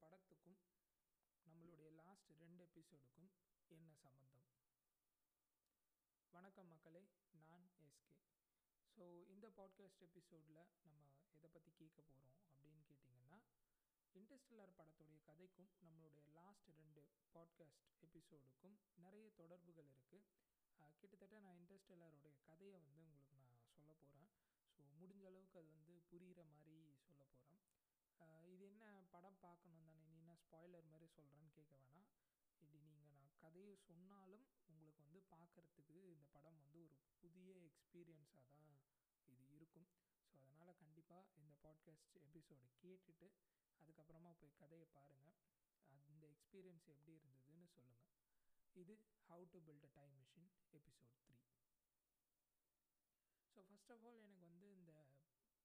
[0.00, 0.58] படத்துக்கும்
[1.46, 3.30] நம்மளுடைய லாஸ்ட் ரெண்டு எபிசோடுக்கும்
[3.70, 4.44] என்ன சம்மந்தம்
[6.32, 7.02] வணக்கம் மக்களே
[7.40, 7.88] நான் எஸ்கே
[8.96, 11.02] ஸோ இந்த பாட்காஸ்ட் எபிசோடில் நம்ம
[11.36, 13.38] எதை பற்றி கேட்க போகிறோம் அப்படின்னு கேட்டிங்கன்னா
[14.14, 17.02] இன்டர்ஸ்டெல்லார் படத்துடைய கதைக்கும் நம்மளுடைய லாஸ்ட் ரெண்டு
[17.34, 20.24] பாட்காஸ்ட் எபிசோடுக்கும் நிறைய தொடர்புகள் இருக்குது
[21.00, 24.30] கிட்டத்தட்ட நான் இன்டர்ஸ்டெல்லாருடைய கதையை வந்து உங்களுக்கு நான் சொல்ல போகிறேன்
[24.72, 27.62] ஸோ முடிஞ்ச அளவுக்கு அது வந்து புரிகிற மாதிரி சொல்ல போகிறேன்
[28.54, 29.85] இது என்ன படம் பார்க்கணும்
[30.46, 32.08] ஸ்பாய்லர் மாதிரி சொல்கிறேன்னு கேட்க வேணாம்.
[32.52, 38.76] இப்படி நீங்கள் நான் கதையை சொன்னாலும் உங்களுக்கு வந்து பார்க்குறதுக்கு இந்த படம் வந்து ஒரு புதிய எக்ஸ்பீரியன்ஸாக தான்
[39.28, 39.88] இது இருக்கும்.
[40.28, 43.28] ஸோ அதனால் கண்டிப்பாக இந்த பாட்காஸ்ட் எபிசோடு கேட்டுட்டு
[43.80, 45.36] அதுக்கப்புறமா போய் கதையை பாருங்கள்
[46.08, 48.12] அந்த எக்ஸ்பீரியன்ஸ் எப்படி இருந்ததுன்னு சொல்லுங்கள்
[48.76, 48.94] இது
[49.28, 51.36] how to build a time machine episode three
[53.52, 54.92] so first of all எனக்கு வந்து இந்த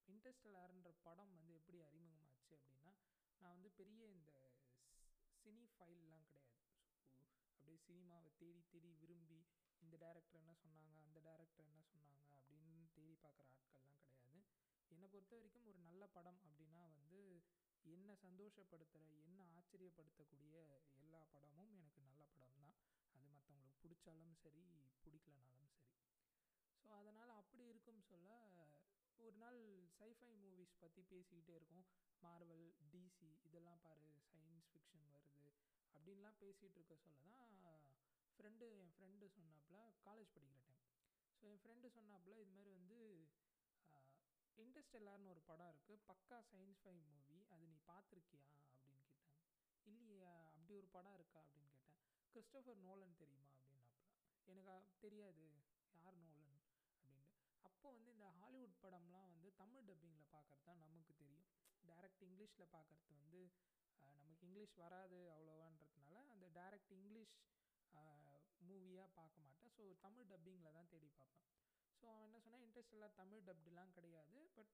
[0.07, 2.93] இன்டர்ஸ்டெல்லார்ன்ற படம் வந்து எப்படி அறிமுகமாச்சு அப்படின்னா
[3.41, 4.31] நான் வந்து பெரிய இந்த
[5.41, 6.69] சினி ஃபைல்லாம் கிடையாது.
[7.15, 9.39] ஸோ அப்படியே சினிமாவை தேடி தேடி விரும்பி
[9.81, 14.45] இந்த டேரக்டர் என்ன சொன்னாங்க அந்த டேரக்டர் என்ன சொன்னாங்க அப்படின்னு தேடி பார்க்குற ஆட்கள்லாம் கிடையாது.
[14.91, 17.21] என்னை பொறுத்த வரைக்கும் ஒரு நல்ல படம் அப்படின்னா வந்து
[17.85, 20.57] என்ன சந்தோஷப்படுத்துகிற என்ன ஆச்சரியப்படுத்தக்கூடிய
[21.01, 22.75] எல்லா படமும் எனக்கு நல்ல படம் தான்
[23.13, 24.63] அது மற்றவங்களுக்கு பிடிச்சாலும் சரி
[25.03, 25.95] பிடிக்கலனாலும் சரி.
[26.81, 28.29] ஸோ அதனால் அப்படி இருக்கும் சொல்ல
[29.19, 29.59] ஒரு நாள்
[29.97, 31.87] சைஃபை மூவிஸ் பற்றி பேசிக்கிட்டே இருக்கோம்.
[32.21, 35.45] மார்வல் டிசி இதெல்லாம் பாரு சயின்ஸ் ஃபிக்ஷன் வருது.
[35.95, 37.81] அப்படின்லாம் பேசிகிட்டு இருக்க சொல்ல தான்
[38.35, 40.85] ஃப்ரெண்டு என் ஃப்ரெண்டு சொன்னாப்புல காலேஜ் படிக்கிற டைம்
[41.37, 42.99] ஸோ என் ஃப்ரெண்டு சொன்னாப்புல இது மாதிரி வந்து
[44.57, 48.43] இன்டர்ஸ்டெல்லார்னு ஒரு படம் இருக்குது பக்கா சயின்ஸ் ஃபை மூவி அது நீ பார்த்துருக்கியா?
[48.47, 49.29] அப்படின்னு கேட்டாங்க
[49.85, 51.39] இல்லையா அப்படி ஒரு படம் இருக்கா?
[51.41, 51.99] அப்படின்னு கேட்டேன்.
[52.35, 53.49] கிறிஸ்டோஃபர் நோலன் தெரியுமா?
[53.51, 54.09] அப்படின்னாப்புல.
[54.47, 55.45] எனக்கு தெரியாது.
[55.93, 57.31] யார் நோலன் அப்படின்ட்டு.
[57.65, 61.47] அப்போது வந்து இந்த ஹாலிவுட் படம்லாம் வந்து தமிழ் டப்பிங்கில் பார்க்குறது தான் நமக்கு தெரியும்.
[61.89, 63.41] டேரக்ட் இங்கிலீஷில் பார்க்குறது வந்து
[64.19, 67.35] நமக்கு இங்கிலீஷ் வராது அவ்வளோவான்றதுனால அந்த டேரக்ட் இங்கிலீஷ்
[68.67, 69.71] மூவியாக பார்க்க மாட்டேன்.
[69.75, 71.47] ஸோ தமிழ் டப்பிங்கில் தான் தேடி பார்ப்பேன்.
[71.99, 74.73] ஸோ அவன் என்ன சொன்னால் இன்ட்ரெஸ்டெல்லாம் தமிழ் டப்டுலாம் கிடையாது பட்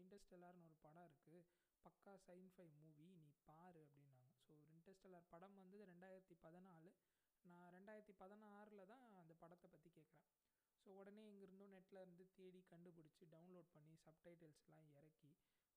[0.00, 1.40] இன்ட்ரெஸ்டெல்லார்னு ஒரு படம் இருக்குது
[1.84, 4.30] பக்கா சைன்ஃபை மூவி நீ பாரு அப்படின்னாங்க.
[4.44, 6.90] ஸோ ஒரு இன்ட்ரெஸ்டெல்லார் படம் வந்தது ரெண்டாயிரத்தி பதினாலு.
[7.48, 10.30] நான் ரெண்டாயிரத்தி பதினாறில் தான் அந்த படத்தை பற்றி கேட்குறேன்
[10.82, 15.30] ஸோ உடனே இங்கேருந்தும் நெட்டில் இருந்து தேடி கண்டுபிடிச்சி டவுன்லோட் பண்ணி சப்டைட்டில்ஸ்லாம் இறக்கி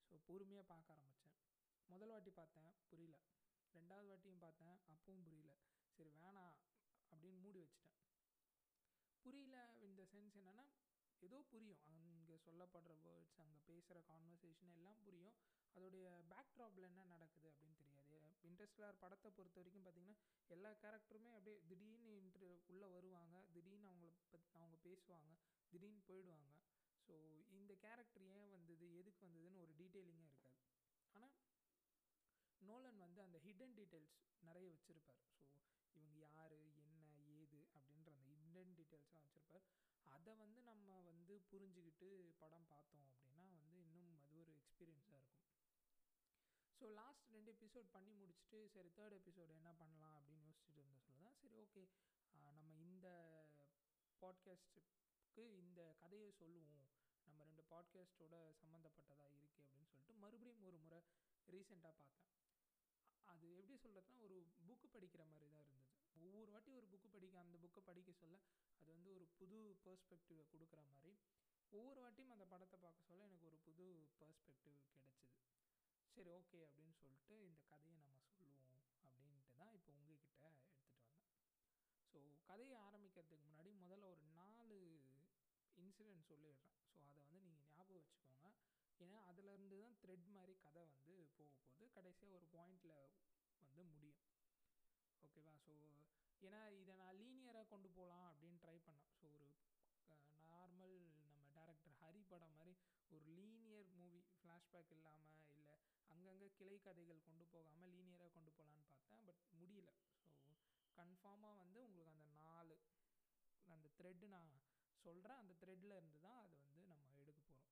[0.09, 1.37] ஸோ பொறுமையாக பார்க்க ஆரம்பித்தேன்
[1.89, 3.17] முதல் வாட்டி பார்த்தேன் புரியல.
[3.73, 5.53] ரெண்டாவது வாட்டியும் பார்த்தேன் அப்பவும் புரியல.
[5.95, 6.55] சரி வேணாம்
[7.11, 7.95] அப்படின்னு மூடி வச்சுட்டேன்.
[9.25, 9.55] புரியல
[9.87, 10.65] இந்த சென்ஸ் என்னென்னா
[11.21, 11.83] ஏதோ புரியும்.
[12.17, 15.37] அங்கே சொல்லப்படுற வேர்ட்ஸ் அங்கே பேசுகிற கான்வர்சேஷன் எல்லாம் புரியும்.
[15.75, 18.37] அதோடைய பேக்ட்ராப்பில் என்ன நடக்குது அப்படின்னு தெரியாது.
[18.49, 23.45] இன்ட்ரெஸ்டலார் படத்தை பொறுத்த வரைக்கும் பார்த்திங்கன்னா எல்லா கேரக்டருமே அப்படியே திடீர்னு இன்ட்ரு உள்ளே வருவாங்க.
[23.53, 25.31] திடீர்னு அவங்கள பத் அவங்க பேசுவாங்க.
[25.69, 26.51] திடீர்னு போயிடுவாங்க.
[27.07, 27.15] ஸோ
[27.57, 28.85] இந்த கேரக்டர் ஏன் வந்தது?
[29.01, 30.61] எதுக்கு வந்ததுன்னு ஒரு டீட்டெயிலிங்கே இருக்காது.
[31.15, 31.33] ஆனால்
[32.61, 35.23] நோலன் வந்து அந்த ஹிடன் டீட்டெயில்ஸ் நிறைய வச்சுருப்பார்.
[35.89, 36.95] ஸோ இவங்க யார் என்ன
[37.39, 39.67] ஏது அப்படின்ற அந்த ஹிடன் டீட்டெயில்ஸாக வச்சுருப்பார்.
[40.15, 42.09] அதை வந்து நம்ம வந்து புரிஞ்சுக்கிட்டு
[42.41, 45.43] படம் பார்த்தோம் அப்படின்னா வந்து இன்னும் அது ஒரு எக்ஸ்பீரியன்ஸாக இருக்கும்.
[46.79, 51.21] ஸோ லாஸ்ட் ரெண்டு எபிசோட் பண்ணி முடிச்சுட்டு சரி தேர்ட் எபிசோடு என்ன பண்ணலாம் அப்படின்னு யோசிச்சுட்டு இருந்த சொல்ல
[51.27, 51.83] தான் சரி ஓகே
[52.35, 53.07] நம்ம இந்த
[54.21, 56.83] பாட்காஸ்ட்டுக்கு இந்த கதையை சொல்லுவோம்.
[57.27, 60.99] நம்ம ரெண்டு பாட்காஸ்ட்டோட சம்மந்தப்பட்டதாக இருக்குது அப்படின்னு சொல்லிட்டு மறுபடியும் ஒரு முறை
[61.53, 62.23] ரீசெண்டாக பார்த்தேன்.
[63.27, 65.85] அது எப்படி சொல்கிறதுனா ஒரு புக்கு படிக்கிற மாதிரி தான் இருந்தது.
[66.25, 68.37] ஒவ்வொரு வாட்டி ஒரு புக்கு படிக்க அந்த புக்கை படிக்க சொல்ல
[68.79, 71.13] அது வந்து ஒரு புது பெர்ஸ்பெக்டிவை கொடுக்குற மாதிரி
[71.71, 73.85] ஒவ்வொரு வாட்டியும் அந்த படத்தை பார்க்க சொல்ல எனக்கு ஒரு புது
[74.19, 75.25] பர்ஸ்பெக்டிவ் கிடச்சிது.
[76.15, 81.03] சரி ஓகே அப்படின்னு சொல்லிட்டு இந்த கதையை நம்ம சொல்லுவோம் அப்படின்ட்டு தான் இப்போ உங்ககிட்ட எடுத்துகிட்டு வந்தேன்.
[82.11, 84.77] ஸோ கதையை ஆரம்பிக்கிறதுக்கு முன்னாடி முதல்ல ஒரு நாலு
[85.77, 88.45] இன்சிடென்ட் சொல்லிடுறேன் ஸோ அதை வந்து நீங்கள் ஞாபகம் வச்சுக்கோங்க
[89.03, 92.95] ஏன்னா அதிலேருந்து தான் த்ரெட் மாதிரி கதை வந்து போக போகுது கடைசியாக ஒரு பாயிண்டில்
[93.61, 94.21] வந்து முடியும்.
[95.25, 95.75] ஓகேவா ஸோ
[96.47, 99.13] ஏன்னா இதை நான் லீனியராக கொண்டு போகலாம் அப்படின்னு ட்ரை பண்ணேன்.
[99.19, 99.27] ஸோ
[100.33, 102.73] ஒரு நார்மல் நம்ம டேரக்டர் ஹரி படம் மாதிரி
[103.15, 105.75] ஒரு லீனியர் மூவி ஃப்ளாஷ்பேக் இல்லாமல் இல்லை
[106.13, 109.23] அங்கங்கே கிளை கதைகள் கொண்டு போகாமல் லீனியராக கொண்டு போகலான்னு பார்த்தேன்.
[109.27, 109.91] பட் முடியல.
[110.41, 110.45] ஸோ
[110.99, 112.77] கன்ஃபார்மாக வந்து உங்களுக்கு அந்த நாலு
[113.75, 114.53] அந்த த்ரெட்டு நான்
[115.05, 117.65] சொல்கிறேன் அந்த த்ரெட்டில் இருந்து தான் அது வந்து நம்ம எடுக்க போகிறோம்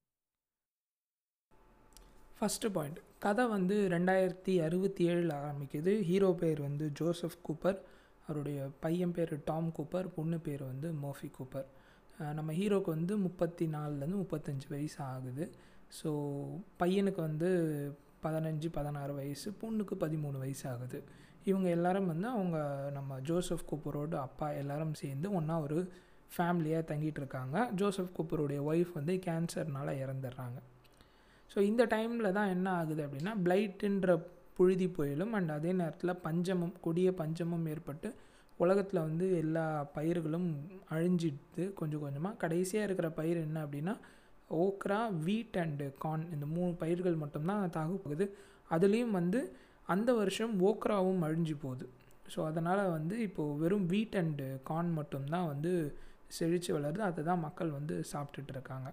[2.46, 6.02] ஃபஸ்ட்டு பாயிண்ட் கதை வந்து ரெண்டாயிரத்தி அறுபத்தி ஏழில் ஆரம்பிக்குது.
[6.02, 7.78] ஹீரோ பேர் வந்து ஜோசப் கூப்பர்.
[8.28, 10.08] அவருடைய பையன் பேர் டாம் கூப்பர்.
[10.16, 11.66] பொண்ணு பேர் வந்து மோஃபி கூப்பர்.
[12.34, 15.52] நம்ம ஹீரோக்கு வந்து முப்பத்தி நாலுலேருந்து முப்பத்தஞ்சு வயசு ஆகுது.
[16.00, 16.12] ஸோ
[16.80, 17.50] பையனுக்கு வந்து
[18.24, 21.04] பதினஞ்சு பதினாறு வயசு பொண்ணுக்கு பதிமூணு வயசு ஆகுது.
[21.44, 25.92] இவங்க எல்லாரும் வந்து அவங்க நம்ம ஜோசப் கூப்பரோட அப்பா எல்லாரும் சேர்ந்து ஒன்றா ஒரு
[26.38, 27.70] ஃபேமிலியாக தங்கிட்டு இருக்காங்க.
[27.76, 30.60] ஜோசப் கூப்பருடைய ஒய்ஃப் வந்து கேன்சர்னால் இறந்துடுறாங்க.
[31.52, 34.14] ஸோ இந்த டைமில் தான் என்ன ஆகுது அப்படின்னா பிளைட்டுன்ற
[34.58, 38.10] புழுதி புயலும் அண்ட் அதே நேரத்தில் பஞ்சமும் கொடிய பஞ்சமும் ஏற்பட்டு
[38.60, 39.64] உலகத்தில் வந்து எல்லா
[39.96, 40.50] பயிர்களும்
[40.94, 43.96] அழிஞ்சிடுது கொஞ்சம் கொஞ்சமாக கடைசியாக இருக்கிற பயிர் என்ன அப்படின்னா
[44.64, 48.26] ஓக்ரா வீட் அண்டு கார்ன் இந்த மூணு பயிர்கள் மட்டும்தான் தாக்கு போகுது.
[48.76, 49.40] அதுலேயும் வந்து
[49.94, 51.86] அந்த வருஷம் ஓக்ராவும் அழிஞ்சு போகுது.
[52.34, 55.72] ஸோ அதனால் வந்து இப்போது வெறும் வீட் அண்டு கார்ன் மட்டும்தான் வந்து
[56.38, 57.04] செழித்து வளருது.
[57.10, 58.90] அதை தான் மக்கள் வந்து சாப்பிட்டுட்டு இருக்காங்க.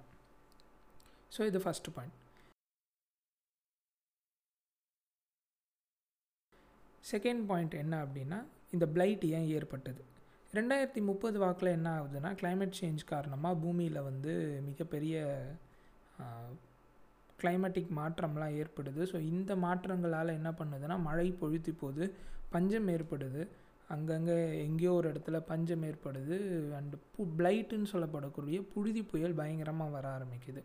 [1.36, 2.18] ஸோ இது ஃபஸ்ட்டு பாயிண்ட்
[7.10, 8.38] செகண்ட் பாயிண்ட் என்ன அப்படின்னா
[8.74, 10.02] இந்த பிளைட் ஏன் ஏற்பட்டது?
[10.58, 14.32] ரெண்டாயிரத்தி முப்பது வாக்கில் என்ன ஆகுதுன்னா கிளைமேட் சேஞ்ச் காரணமாக பூமியில் வந்து
[14.68, 15.22] மிகப்பெரிய
[17.40, 19.02] கிளைமேட்டிக் மாற்றம்லாம் ஏற்படுது.
[19.12, 22.06] ஸோ இந்த மாற்றங்களால் என்ன பண்ணுதுன்னா மழை பொழுத்தி போகுது
[22.54, 23.42] பஞ்சம் ஏற்படுது.
[23.94, 26.36] அங்கங்கே எங்கேயோ ஒரு இடத்துல பஞ்சம் ஏற்படுது.
[26.78, 30.62] அண்டு பு பிளைட்டுன்னு சொல்லப்படக்கூடிய புழுதி புயல் பயங்கரமாக வர ஆரம்பிக்குது.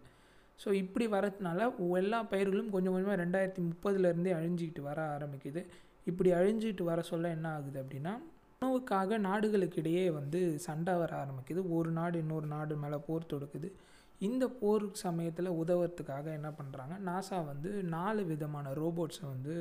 [0.59, 1.67] ஸோ இப்படி வரதுனால
[2.03, 5.63] எல்லா பயிர்களும் கொஞ்சம் கொஞ்சமாக ரெண்டாயிரத்தி முப்பதுலேருந்தே அழிஞ்சிக்கிட்டு வர ஆரம்பிக்குது.
[6.09, 8.13] இப்படி அழிஞ்சிட்டு வர சொல்ல என்ன ஆகுது அப்படின்னா
[8.62, 11.62] உணவுக்காக நாடுகளுக்கிடையே வந்து சண்டை வர ஆரம்பிக்குது.
[11.77, 13.69] ஒரு நாடு இன்னொரு நாடு மேலே போர் தொடுக்குது.
[14.27, 19.56] இந்த போர் சமயத்தில் உதவுறதுக்காக என்ன பண்ணுறாங்க நாசா வந்து நாலு விதமான ரோபோட்ஸை வந்து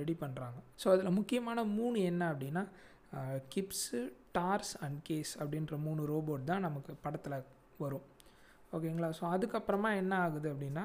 [0.00, 2.62] ரெடி பண்ணுறாங்க ஸோ அதில் முக்கியமான மூணு என்ன அப்படின்னா
[3.54, 4.00] கிப்ஸு
[4.36, 7.36] டார்ஸ் அண்ட் கேஸ் அப்படின்ற மூணு ரோபோட் தான் நமக்கு படத்தில்
[7.82, 8.06] வரும்.
[8.76, 9.10] ஓகேங்களா?
[9.18, 10.84] ஸோ அதுக்கப்புறமா என்ன ஆகுது அப்படின்னா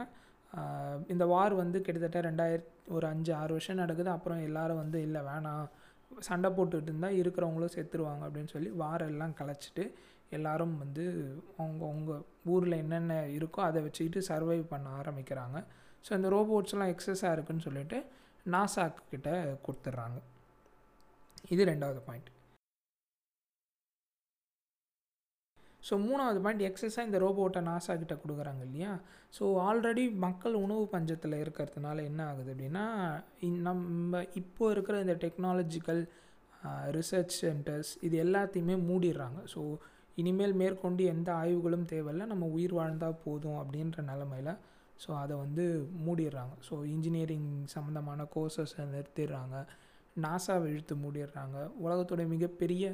[1.13, 4.09] இந்த வார் வந்து கிட்டத்தட்ட ரெண்டாயிரத்தி ஒரு அஞ்சு ஆறு வருஷம் நடக்குது.
[4.15, 5.67] அப்புறம் எல்லாரும் வந்து இல்லை வேணாம்.
[6.27, 9.83] சண்டை போட்டுட்டு இருந்தால் இருக்கிறவங்களும் செத்துருவாங்க அப்படின்னு சொல்லி வாரெல்லாம் கலைச்சிட்டு
[10.37, 11.05] எல்லாரும் வந்து
[11.61, 12.11] அவங்க அவங்க
[12.53, 15.57] ஊரில் என்னென்ன இருக்கோ அதை வச்சுக்கிட்டு சர்வைவ் பண்ண ஆரம்பிக்கிறாங்க.
[16.05, 17.97] ஸோ இந்த ரோபோட்ஸ்லாம் எக்ஸஸாக இருக்குன்னு சொல்லிட்டு
[18.53, 19.31] நாசாக்கிட்ட
[19.65, 20.19] கொடுத்துட்றாங்க.
[21.53, 22.29] இது ரெண்டாவது பாயிண்ட்
[25.87, 28.91] ஸோ மூணாவது பாயிண்ட் எக்ஸஸாக இந்த ரோபோட்டை நாசா கிட்ட கொடுக்குறாங்க இல்லையா?
[29.37, 32.85] ஸோ ஆல்ரெடி மக்கள் உணவு பஞ்சத்தில் இருக்கிறதுனால என்ன ஆகுது அப்படின்னா
[33.67, 36.01] நம்ம இப்போ இருக்கிற இந்த டெக்னாலஜிக்கல்
[36.97, 39.39] ரிசர்ச் சென்டர்ஸ் இது எல்லாத்தையுமே மூடிடுறாங்க.
[39.53, 39.61] ஸோ
[40.21, 44.53] இனிமேல் மேற்கொண்டு எந்த ஆய்வுகளும் தேவையில்லை நம்ம உயிர் வாழ்ந்தால் போதும் அப்படின்ற நிலமையில்
[45.03, 45.63] ஸோ அதை வந்து
[46.05, 46.53] மூடிடுறாங்க.
[46.67, 49.55] ஸோ இன்ஜினியரிங் சம்மந்தமான கோர்சஸை நிறுத்திடுறாங்க.
[50.15, 51.57] நாசாவை இழுத்து மூடிடுறாங்க.
[51.85, 52.85] உலகத்துடைய மிகப்பெரிய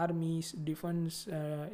[0.00, 1.18] ஆர்மிஸ் டிஃபென்ஸ்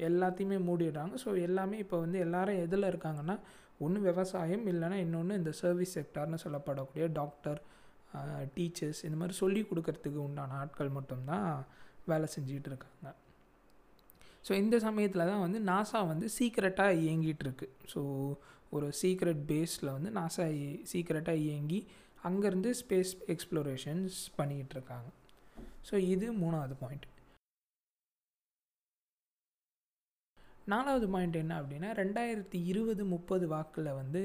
[0.09, 1.15] எல்லாத்தையுமே மூடிடுறாங்க.
[1.25, 3.37] ஸோ எல்லாமே இப்போ வந்து எல்லாரும் எதில் இருக்காங்கன்னா
[3.85, 7.61] ஒன்று விவசாயம் இல்லைன்னா இன்னொன்று இந்த சர்வீஸ் செக்டார்னு சொல்லப்படக்கூடிய டாக்டர்
[8.57, 11.49] டீச்சர்ஸ் இந்த மாதிரி சொல்லி கொடுக்கறதுக்கு உண்டான ஆட்கள் மட்டும்தான்
[12.11, 13.09] வேலை செஞ்சுக்கிட்டு இருக்காங்க.
[14.47, 18.03] ஸோ இந்த சமயத்தில் தான் வந்து நாசா வந்து சீக்ரெட்டாக இயங்கிகிட்ருக்கு ஸோ
[18.77, 20.45] ஒரு சீக்ரெட் பேஸில் வந்து நாசா
[20.93, 21.81] சீக்ரெட்டாக இயங்கி
[22.29, 25.09] அங்கேருந்து ஸ்பேஸ் எக்ஸ்ப்ளோரேஷன்ஸ் பண்ணிக்கிட்டு இருக்காங்க.
[25.89, 27.07] ஸோ இது மூணாவது பாயிண்ட்
[30.73, 34.23] நாலாவது பாயிண்ட் என்ன அப்படின்னா ரெண்டாயிரத்தி இருபது முப்பது வாக்கில் வந்து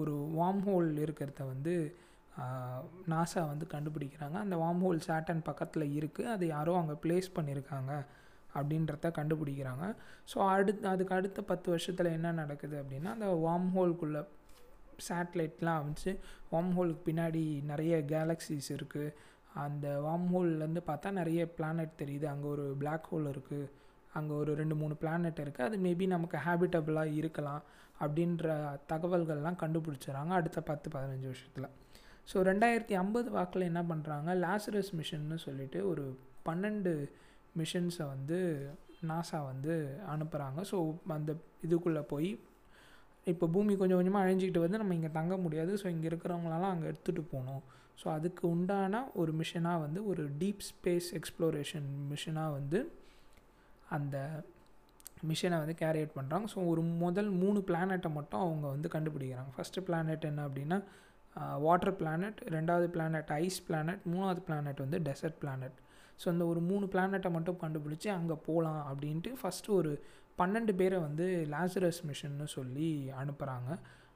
[0.00, 1.74] ஒரு வார்ம் ஹோல் இருக்கிறத வந்து
[3.12, 4.36] நாசா வந்து கண்டுபிடிக்கிறாங்க.
[4.44, 7.92] அந்த வார்ம் ஹோல் சேட்டன் பக்கத்தில் இருக்குது அது யாரோ அங்கே ப்ளேஸ் பண்ணியிருக்காங்க
[8.58, 9.86] அப்படின்றத கண்டுபிடிக்கிறாங்க.
[10.30, 14.22] ஸோ அடுத்து அதுக்கு அடுத்த பத்து வருஷத்தில் என்ன நடக்குது அப்படின்னா அந்த வார்ம் ஹோல்குள்ளே
[15.08, 16.12] சேட்டலைட்லாம் அமைச்சு
[16.52, 19.14] வார்ம் ஹோலுக்கு பின்னாடி நிறைய கேலக்ஸிஸ் இருக்குது
[19.64, 22.26] அந்த வார்ம் ஹோல்லேருந்து பார்த்தா நிறைய பிளானட் தெரியுது.
[22.32, 23.70] அங்கே ஒரு பிளாக் ஹோல் இருக்குது
[24.18, 27.62] அங்கே ஒரு ரெண்டு மூணு பிளானட் இருக்குது அது மேபி நமக்கு ஹேபிட்டபிளாக இருக்கலாம்
[28.02, 28.46] அப்படின்ற
[28.92, 31.68] தகவல்கள்லாம் கண்டுபிடிச்சிடறாங்க அடுத்த பத்து பதினஞ்சு வருஷத்தில்.
[32.30, 36.04] ஸோ ரெண்டாயிரத்தி ஐம்பது வாக்கில் என்ன பண்ணுறாங்க லாசரஸ் மிஷன்னு சொல்லிட்டு ஒரு
[36.48, 36.92] பன்னெண்டு
[37.58, 38.38] மிஷன்ஸை வந்து
[39.10, 39.74] நாசா வந்து
[40.12, 40.78] அனுப்புகிறாங்க ஸோ
[41.18, 41.32] அந்த
[41.66, 42.30] இதுக்குள்ளே போய்
[43.32, 45.72] இப்போ பூமி கொஞ்சம் கொஞ்சமாக அழிஞ்சிக்கிட்டு வந்து நம்ம இங்கே தங்க முடியாது.
[45.82, 47.62] ஸோ இங்கே இருக்கிறவங்களெல்லாம் அங்கே எடுத்துகிட்டு போகணும்.
[48.00, 52.78] ஸோ அதுக்கு உண்டான ஒரு மிஷனாக வந்து ஒரு டீப் ஸ்பேஸ் எக்ஸ்ப்ளோரேஷன் மிஷனாக வந்து
[53.96, 54.16] அந்த
[55.28, 59.50] மிஷனை வந்து கேரி அவுட் பண்ணுறாங்க ஸோ ஒரு முதல் மூணு பிளானெட்டை மட்டும் அவங்க வந்து கண்டுபிடிக்கிறாங்க.
[59.56, 60.78] ஃபஸ்ட்டு பிளானட் என்ன அப்படின்னா
[61.64, 65.78] வாட்டர் பிளானட் ரெண்டாவது பிளானட் ஐஸ் பிளானட் மூணாவது பிளானட் வந்து டெசர்ட் பிளானட்
[66.22, 69.92] ஸோ அந்த ஒரு மூணு பிளானட்டை மட்டும் கண்டுபிடிச்சி அங்கே போகலாம் அப்படின்ட்டு ஃபஸ்ட்டு ஒரு
[70.40, 72.88] பன்னெண்டு பேரை வந்து லாசரஸ் மிஷன்னு சொல்லி
[73.22, 73.70] அனுப்புகிறாங்க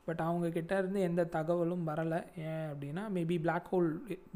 [0.07, 2.19] பட் அவங்கக்கிட்ட இருந்து எந்த தகவலும் வரலை.
[2.49, 3.89] ஏன் அப்படின்னா maybe black hole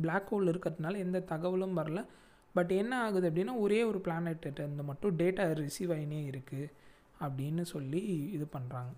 [0.04, 2.02] black hole இருக்கிறதுனால எந்த தகவலும் வரல.
[2.54, 6.72] பட் என்ன ஆகுது அப்படின்னா ஒரே ஒரு பிளானெட்டு இருந்து மட்டும் டேட்டா ரிசீவ் ஆகினே இருக்குது
[7.20, 8.02] அப்படின்னு சொல்லி
[8.36, 8.94] இது பண்ணுறாங்க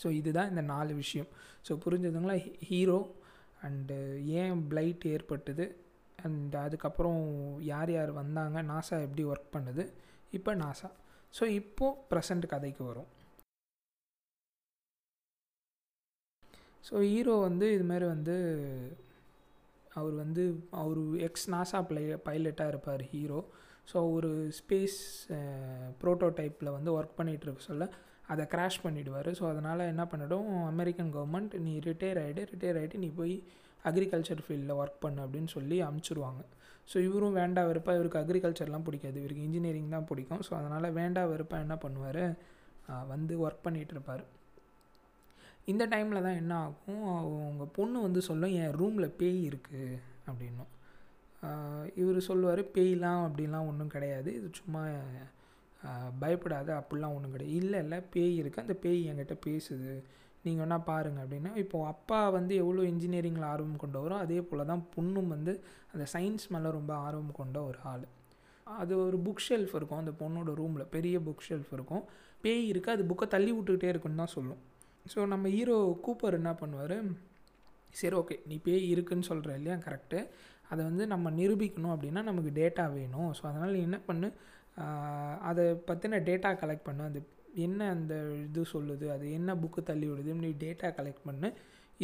[0.00, 1.28] ஸோ இதுதான் இந்த நாலு விஷயம்.
[1.66, 2.36] ஸோ புரிஞ்சதுங்களா?
[2.70, 2.98] ஹீரோ
[3.66, 3.96] அண்டு
[4.40, 5.64] ஏன் பிளைட் ஏற்பட்டது?
[6.26, 7.22] அண்ட் அதுக்கப்புறம்
[7.72, 8.58] யார் யார் வந்தாங்க?
[8.72, 9.84] நாசா எப்படி ஒர்க் பண்ணுது?
[10.38, 10.88] இப்போ நாசா
[11.38, 13.08] ஸோ இப்போது ப்ரெசண்ட் கதைக்கு வரும்.
[16.88, 18.36] ஸோ ஹீரோ வந்து இதுமாரி வந்து
[20.00, 20.44] அவர் வந்து
[20.82, 23.40] அவர் எக்ஸ் நாசா பிளை பைலட்டாக இருப்பார் ஹீரோ
[23.92, 24.98] ஸோ ஒரு ஸ்பேஸ்
[26.02, 27.86] ப்ரோட்டோடைப்பில் வந்து ஒர்க் பண்ணிகிட்ருக்க சொல்ல
[28.32, 33.08] அதை க்ராஷ் பண்ணிவிடுவார் ஸோ அதனால் என்ன பண்ணிடும் அமெரிக்கன் கவர்மெண்ட் நீ ரிட்டையர் ஆகிடு ரிட்டையர் ஆகிட்டு நீ
[33.20, 33.34] போய்
[33.84, 36.42] அக்ரிகல்ச்சர் ஃபீல்டில் ஒர்க் பண்ணு அப்படின்னு சொல்லி அமுச்சிருவாங்க.
[36.90, 39.16] ஸோ இவரும் வேண்டா வெறுப்பா இவருக்கு அக்ரிகல்ச்சர்லாம் பிடிக்காது.
[39.22, 40.42] இவருக்கு இன்ஜினியரிங் தான் பிடிக்கும்.
[40.48, 42.22] ஸோ அதனால் வேண்டா வெறுப்பா என்ன பண்ணுவார்
[43.12, 44.22] வந்து ஒர்க் பண்ணிகிட்டு இருப்பார்
[45.72, 47.04] இந்த டைமில் தான் என்ன ஆகும்?
[47.20, 49.98] அவங்க பொண்ணு வந்து சொல்லும் என் ரூமில் பேய் இருக்குது
[50.28, 50.70] அப்படின்னும்.
[52.02, 54.30] இவர் சொல்லுவார் பேய்லாம் அப்படிலாம் ஒன்றும் கிடையாது.
[54.38, 54.82] இது சும்மா
[56.22, 57.56] பயப்படாத அப்படிலாம் ஒன்றும் கிடையாது.
[57.62, 59.92] இல்லை இல்லை பேய் இருக்குது அந்த பேய் என்கிட்ட பேசுது.
[60.44, 65.30] நீங்கள் வேணால் பாருங்கள் அப்படின்னா இப்போது அப்பா வந்து எவ்வளோ இன்ஜினியரிங்கில் ஆர்வம் கொண்டவரோ அதே போல் தான் பொண்ணும்
[65.34, 65.52] வந்து
[65.92, 68.06] அந்த சயின்ஸ் மேலே ரொம்ப ஆர்வம் கொண்ட ஒரு ஆள்.
[68.66, 70.00] அது ஒரு புக் ஷெல்ஃப் இருக்கும்.
[70.02, 72.04] அந்த பொண்ணோட ரூமில் பெரிய புக் ஷெல்ஃப் இருக்கும்.
[72.44, 74.60] பேய் இருக்குது அது புக்கை தள்ளி விட்டுக்கிட்டே இருக்குன்னு தான் சொல்லும்.
[75.12, 76.96] ஸோ நம்ம ஹீரோ கூப்பர் என்ன பண்ணுவார்?
[78.00, 79.76] சரி ஓகே நீ பேய் இருக்குன்னு சொல்கிற இல்லையா?
[79.86, 80.18] கரெக்டு
[80.72, 83.30] அதை வந்து நம்ம நிரூபிக்கணும் அப்படின்னா நமக்கு டேட்டா வேணும்.
[83.38, 84.28] ஸோ அதனால் நீ என்ன பண்ணு?
[85.50, 87.02] அதை பற்றின டேட்டா கலெக்ட் பண்ணு.
[87.10, 87.20] அந்த
[87.66, 88.14] என்ன அந்த
[88.46, 89.06] இது சொல்லுது?
[89.14, 91.48] அது என்ன புக்கு தள்ளி விடுது நீ டேட்டா கலெக்ட் பண்ணு.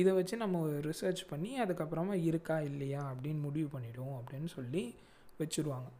[0.00, 4.82] இதை வச்சு நம்ம ரிசர்ச் பண்ணி அதுக்கப்புறமா இருக்கா இல்லையா அப்படின்னு முடிவு பண்ணிவிடுவோம் அப்படின்னு சொல்லி
[5.40, 5.90] வச்சுருவாங்க.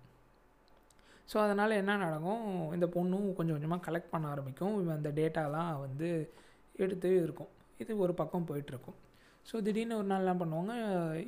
[1.31, 2.43] ஸோ அதனால் என்ன நடக்கும்?
[2.77, 4.75] இந்த பொண்ணும் கொஞ்சம் கொஞ்சமாக கலெக்ட் பண்ண ஆரம்பிக்கும்.
[4.83, 6.09] இவன் அந்த டேட்டாலாம் வந்து
[6.83, 7.51] எடுத்து இருக்கும்.
[7.83, 8.99] இது ஒரு பக்கம் போயிட்டுருக்கும்.
[9.49, 10.75] ஸோ திடீர்னு ஒரு நாள் என்ன பண்ணுவாங்க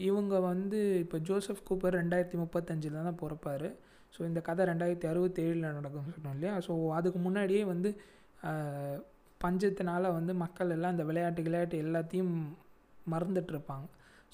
[0.09, 3.69] இவங்க வந்து இப்போ ஜோசப் கூப்பர் ரெண்டாயிரத்தி முப்பத்தஞ்சில் தான் பிறப்பார்.
[4.15, 6.55] ஸோ இந்த கதை ரெண்டாயிரத்தி அறுபத்தேழில் நடக்கும்னு சொன்னோம் இல்லையா?
[6.67, 7.91] ஸோ அதுக்கு முன்னாடியே வந்து
[9.41, 12.35] பஞ்சத்தினால வந்து மக்கள் எல்லாம் இந்த விளையாட்டு விளையாட்டு எல்லாத்தையும்
[13.13, 13.87] மறந்துட்டுருப்பாங்க.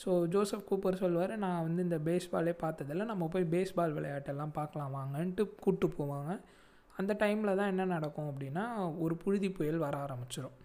[0.02, 3.04] ஸோ ஜோசப் கூப்பர் சொல்லுவார் நான் வந்து இந்த பேஸ்பாலே பார்த்ததில்ல.
[3.12, 4.94] நம்ம போய் பேஸ்பால் விளையாட்டெல்லாம் பார்க்கலாம்.
[4.98, 6.32] வாங்கன்ட்டு கூப்பிட்டு போவாங்க.
[7.00, 8.64] அந்த டைமில் தான் என்ன நடக்கும் அப்படின்னா
[9.04, 10.56] ஒரு புழுதி புயல் வர ஆரம்பிச்சிடும்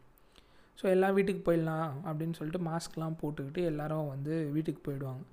[0.81, 5.23] ஸோ எல்லாம் வீட்டுக்கு போயிடலாம் அப்படின்னு சொல்லிட்டு மாஸ்க்லாம் போட்டுக்கிட்டு எல்லோரும் வந்து வீட்டுக்கு போயிடுவாங்க.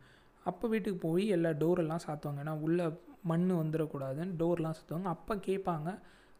[0.44, 2.40] அப்போ வீட்டுக்கு போய் எல்லா டோரெல்லாம் சாத்துவாங்க.
[2.44, 2.86] ஏன்னா உள்ளே
[3.22, 5.10] மண் வந்துடக்கூடாதுன்னு டோர்லாம் சாத்துவாங்க.
[5.16, 5.98] அப்போ கேட்பாங்க.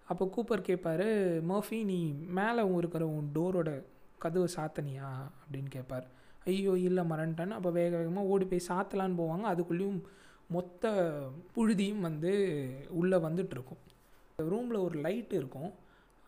[0.09, 1.07] அப்போ கூப்பர் கேட்பார்
[1.51, 1.99] மர்ஃபி நீ
[2.39, 3.71] மேலே இருக்கிற உன் டோரோட
[4.19, 5.11] கதவை சாத்தனியா?
[5.43, 6.07] அப்படின்னு கேட்பார்.
[6.45, 9.47] ஐயோ இல்லை மரண்டான்னு அப்போ வேக வேகமாக ஓடி போய் சாத்தலான்னு போவாங்க.
[9.53, 10.01] அதுக்குள்ளேயும்
[10.49, 10.93] மொத்த
[11.55, 12.33] புழுதியும் வந்து
[12.89, 13.83] உள்ளே வந்துட்டுருக்கும்.
[14.37, 15.73] ரூமில் ஒரு லைட் இருக்கும்.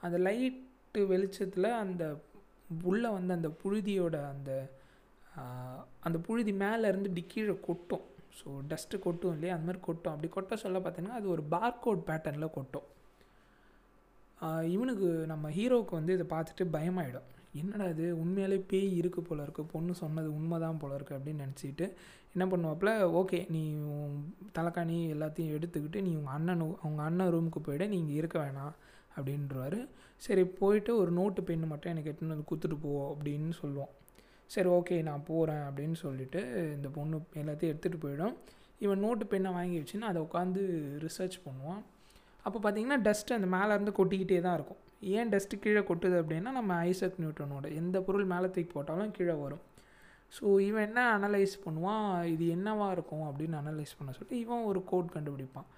[0.01, 2.05] அந்த லைட்டு வெளிச்சத்தில் அந்த
[2.91, 4.51] உள்ளே வந்து அந்த புழுதியோட அந்த
[6.07, 8.05] அந்த புழுதி மேலேருந்து இப்படி கீழே கொட்டும்.
[8.39, 9.55] ஸோ டஸ்ட்டு கொட்டும் இல்லையா?
[9.55, 10.13] அந்த மாதிரி கொட்டும்.
[10.15, 12.87] அப்படி கொட்ட சொல்ல பார்த்தீங்கன்னா அது ஒரு பார்கோட் பேட்டர்னில் கொட்டும்.
[14.75, 17.29] இவனுக்கு நம்ம ஹீரோவுக்கு வந்து இதை பார்த்துட்டு பயமாயிடும்.
[17.61, 18.07] என்னடா இது?
[18.23, 21.87] உண்மையாலே பேய் இருக்குது போல இருக்குது பொண்ணு சொன்னது உண்மை தான் போல இருக்குது அப்படின்னு நினச்சிட்டு
[22.35, 22.91] என்ன பண்ணுவாப்புல?
[23.21, 23.63] ஓகே நீ
[24.57, 27.87] தலைக்காணி எல்லாத்தையும் எடுத்துக்கிட்டு நீ உங்கள் அண்ணன் அவங்க அண்ணன் ரூமுக்கு போயிட.
[27.93, 28.75] நீ இங்கே இருக்க வேணாம்.
[29.17, 29.81] அப்படின்றவாரு
[30.27, 33.93] சரி போயிட்டு ஒரு நோட்டு பெண்ணு மட்டும் எனக்கு எட்டுன்னு வந்து கொடுத்துட்டு போ அப்படின்னு சொல்லுவோம்
[34.55, 36.41] சரி ஓகே நான் போகிறேன் அப்படின்னு சொல்லிட்டு
[36.77, 38.35] இந்த பொண்ணு எல்லாத்தையும் எடுத்துகிட்டு போயிடும்.
[38.85, 40.63] இவன் நோட்டு பெண்ணை வாங்கி வச்சுன்னு அதை உட்காந்து
[41.05, 41.81] ரிசர்ச் பண்ணுவான்.
[42.47, 44.81] அப்போ பார்த்தீங்கன்னா டஸ்ட்டு அந்த மேலேருந்து கொட்டிக்கிட்டே தான் இருக்கும்.
[45.15, 49.65] ஏன் டஸ்ட்டு கீழே கொட்டுது அப்படின்னா நம்ம ஐசக் நியூட்டனோட எந்த பொருள் மேலே தூக்கி போட்டாலும் கீழே வரும்.
[50.37, 52.07] ஸோ இவன் என்ன அனலைஸ் பண்ணுவான்?
[52.35, 55.69] இது என்னவாக இருக்கும் அப்படின்னு அனலைஸ் பண்ண சொல்லிட்டு இவன் ஒரு கோட் கண்டுபிடிப்பான்.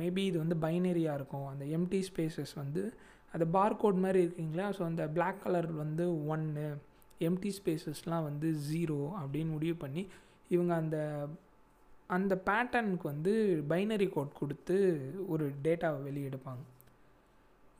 [0.00, 1.46] மேபி இது வந்து பைனரியாக இருக்கும்.
[1.52, 2.82] அந்த எம்டி ஸ்பேசஸ் வந்து
[3.34, 4.66] அது பார் கோட் மாதிரி இருக்கீங்களா?
[4.68, 6.64] ஸோ அந்த பிளாக் கலர் வந்து ஒன்று
[7.20, 10.02] எம்டி ஸ்பேசஸ்லாம் வந்து ஜீரோ அப்படின்னு முடிவு பண்ணி
[10.48, 10.98] இவங்க அந்த
[12.16, 13.32] அந்த பேட்டர்னுக்கு வந்து
[13.68, 14.76] பைனரி கோட் கொடுத்து
[15.28, 16.64] ஒரு டேட்டாவை வெளியெடுப்பாங்க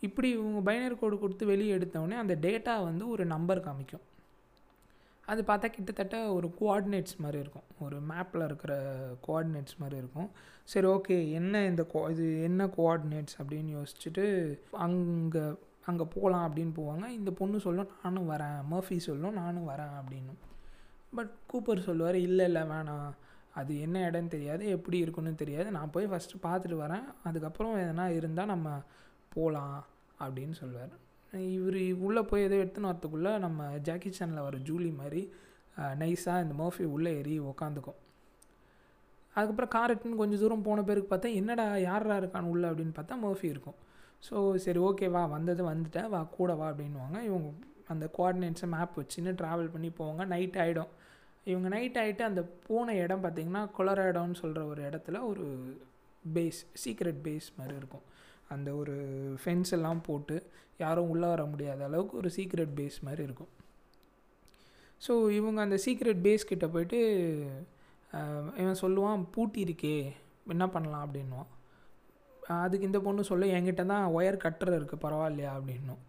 [0.03, 4.05] இப்படி இவங்க பைனரி கோடு கொடுத்து வெளியே எடுத்தோடனே அந்த டேட்டா வந்து ஒரு நம்பர் காமிக்கும்.
[5.27, 7.67] அது பார்த்தா கிட்டத்தட்ட ஒரு கோஆர்டினேட்ஸ் மாதிரி இருக்கும்.
[7.85, 8.73] ஒரு மேப்பில் இருக்கிற
[9.27, 10.31] கோஆர்டினேட்ஸ் மாதிரி இருக்கும்.
[10.65, 14.25] சரி ஓகே என்ன இந்த கோ இது என்ன கோஆர்டினேட்ஸ் அப்படின்னு யோசிச்சுட்டு
[14.71, 15.43] அங்கே
[15.91, 17.07] அங்கே போகலாம் அப்படின்னு போவாங்க.
[17.19, 18.59] இந்த பொண்ணு சொல்லும் நானும் வரேன்.
[18.73, 20.35] மர்ஃபி சொல்லும் நானும் வரேன் அப்படின்னு.
[21.17, 23.11] பட் கூப்பர் சொல்லுவார் இல்லை இல்லை வேணாம்.
[23.61, 24.65] அது என்ன இடம்னு தெரியாது.
[24.69, 25.71] எப்படி இருக்குன்னு தெரியாது.
[25.71, 27.07] நான் போய் ஃபஸ்ட்டு பார்த்துட்டு வரேன்.
[27.25, 28.69] அதுக்கப்புறம் எதனா இருந்தால் நம்ம
[29.35, 29.79] போகலாம்
[30.21, 30.93] அப்படின்னு சொல்லுவார்.
[31.33, 35.23] இவர் உள்ளே போய் எதோ எடுத்துன்னு வரத்துக்குள்ளே நம்ம ஜாக்கி சேனில் வர ஜூலி மாதிரி
[36.01, 37.99] நைஸாக இந்த மர்ஃபி உள்ளே ஏறி உக்காந்துக்கும்.
[39.35, 42.67] அதுக்கப்புறம் கார் எட்டுன்னு கொஞ்சம் தூரம் போன பேருக்கு பார்த்தா என்னடா யாரா இருக்கான் உள்ளே?
[42.71, 43.79] அப்படின்னு பார்த்தா மர்ஃபி இருக்கும்.
[44.29, 46.09] ஸோ சரி ஓகே வா வந்தது வந்துட்டேன்.
[46.15, 47.51] வா கூட வா அப்படின்வாங்க இவங்க
[47.89, 50.25] அந்த கோஆர்டினேட்ஸை மேப் வச்சுன்னு ட்ராவல் பண்ணி போவாங்க.
[50.35, 50.91] நைட் ஆகிடும்
[51.45, 55.47] இவங்க நைட் ஆகிட்டு அந்த போன இடம் பார்த்திங்கன்னா கொலராடோன்னு சொல்கிற ஒரு இடத்துல ஒரு
[56.35, 58.05] பேஸ் சீக்ரெட் பேஸ் மாதிரி இருக்கும்.
[58.55, 58.95] அந்த ஒரு
[59.43, 60.37] ஃபென்ஸ் எல்லாம் போட்டு
[60.83, 63.53] யாரும் உள்ளே வர முடியாத அளவுக்கு ஒரு சீக்ரெட் பேஸ் மாதிரி இருக்கும்.
[65.07, 66.99] ஸோ இவங்க அந்த சீக்ரெட் பேஸ் கிட்ட போயிட்டு
[68.63, 69.97] இவன் சொல்லுவான் பூட்டி இருக்கே
[70.55, 71.05] என்ன பண்ணலாம்?
[71.07, 71.51] அப்படின்வான்
[72.63, 75.51] அதுக்கு இந்த பொண்ணு சொல்ல என்கிட்ட தான் ஒயர் கட்டுற இருக்குது பரவாயில்லையா?
[75.59, 76.01] அப்படின்னும்.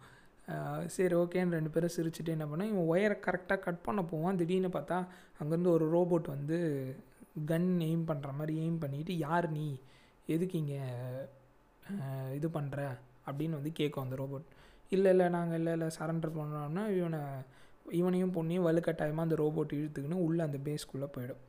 [0.94, 4.38] சரி ஓகேன்னு ரெண்டு பேரும் சிரிச்சுட்டு என்ன பண்ணால் இவன் ஒயரை கரெக்டாக கட் பண்ண போவான்.
[4.40, 4.98] திடீர்னு பார்த்தா
[5.40, 6.58] அங்கேருந்து ஒரு ரோபோட் வந்து
[7.50, 9.68] கன் எய்ம் பண்ணுற மாதிரி எய்ம் பண்ணிவிட்டு யார் நீ?
[10.34, 10.80] எதுக்கு இங்கே
[12.36, 12.80] இது பண்ணுற
[13.26, 14.46] அப்படின்னு வந்து கேட்கும் அந்த ரோபோட்
[14.90, 17.20] இல்லை இல்லை நாங்கள் இல்லை இல்லை சரண்டர் பண்ணுறோம்னா இவனை
[17.98, 21.40] இவனையும் பொண்ணையும் வலுக்கட்டாயமாக அந்த ரோபோட் இழுத்துக்கின்னு உள்ளே அந்த பேஸ்க்குள்ளே போயிடும்.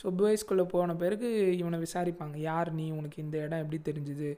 [0.00, 1.28] ஸோ பேஸ்க்குள்ளே போன பிறகு
[1.60, 2.36] இவனை விசாரிப்பாங்க.
[2.50, 2.90] யார் நீ?
[2.90, 4.30] உனக்கு இந்த இடம் எப்படி தெரிஞ்சுது?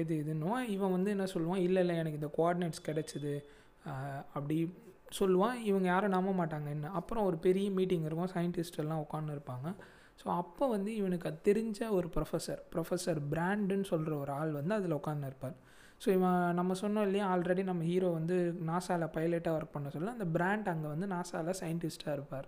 [0.00, 1.64] எது இதுன்னுவா இவன் வந்து என்ன சொல்லுவான்?
[1.66, 3.34] இல்லை இல்லை எனக்கு இந்த கோஆர்டினேட்ஸ் கிடச்சிது.
[4.36, 4.56] அப்படி
[5.18, 5.56] சொல்லுவான்.
[5.70, 6.68] இவங்க யாரும் நம்ப மாட்டாங்க.
[6.76, 6.90] என்ன?
[7.00, 8.32] அப்புறம் ஒரு பெரிய மீட்டிங் இருக்கும்.
[8.36, 9.02] சயின்டிஸ்ட் எல்லாம்
[10.20, 14.98] ஸோ அப்போ வந்து இவனுக்கு அது தெரிஞ்ச ஒரு ப்ரொஃபஸர் ப்ரொஃபஸர் பிராண்டுன்னு சொல்கிற ஒரு ஆள் வந்து அதில்
[15.00, 15.56] உட்காந்து இருப்பார்
[16.02, 18.36] ஸோ இவன் நம்ம சொன்னோம் இல்லையா ஆல்ரெடி நம்ம ஹீரோ வந்து
[18.68, 22.46] நாசாவில் பைலட்டாக ஒர்க் பண்ண சொல்ல அந்த பிராண்ட் அங்கே வந்து நாசாவில் சயின்டிஸ்ட்டாக இருப்பார்.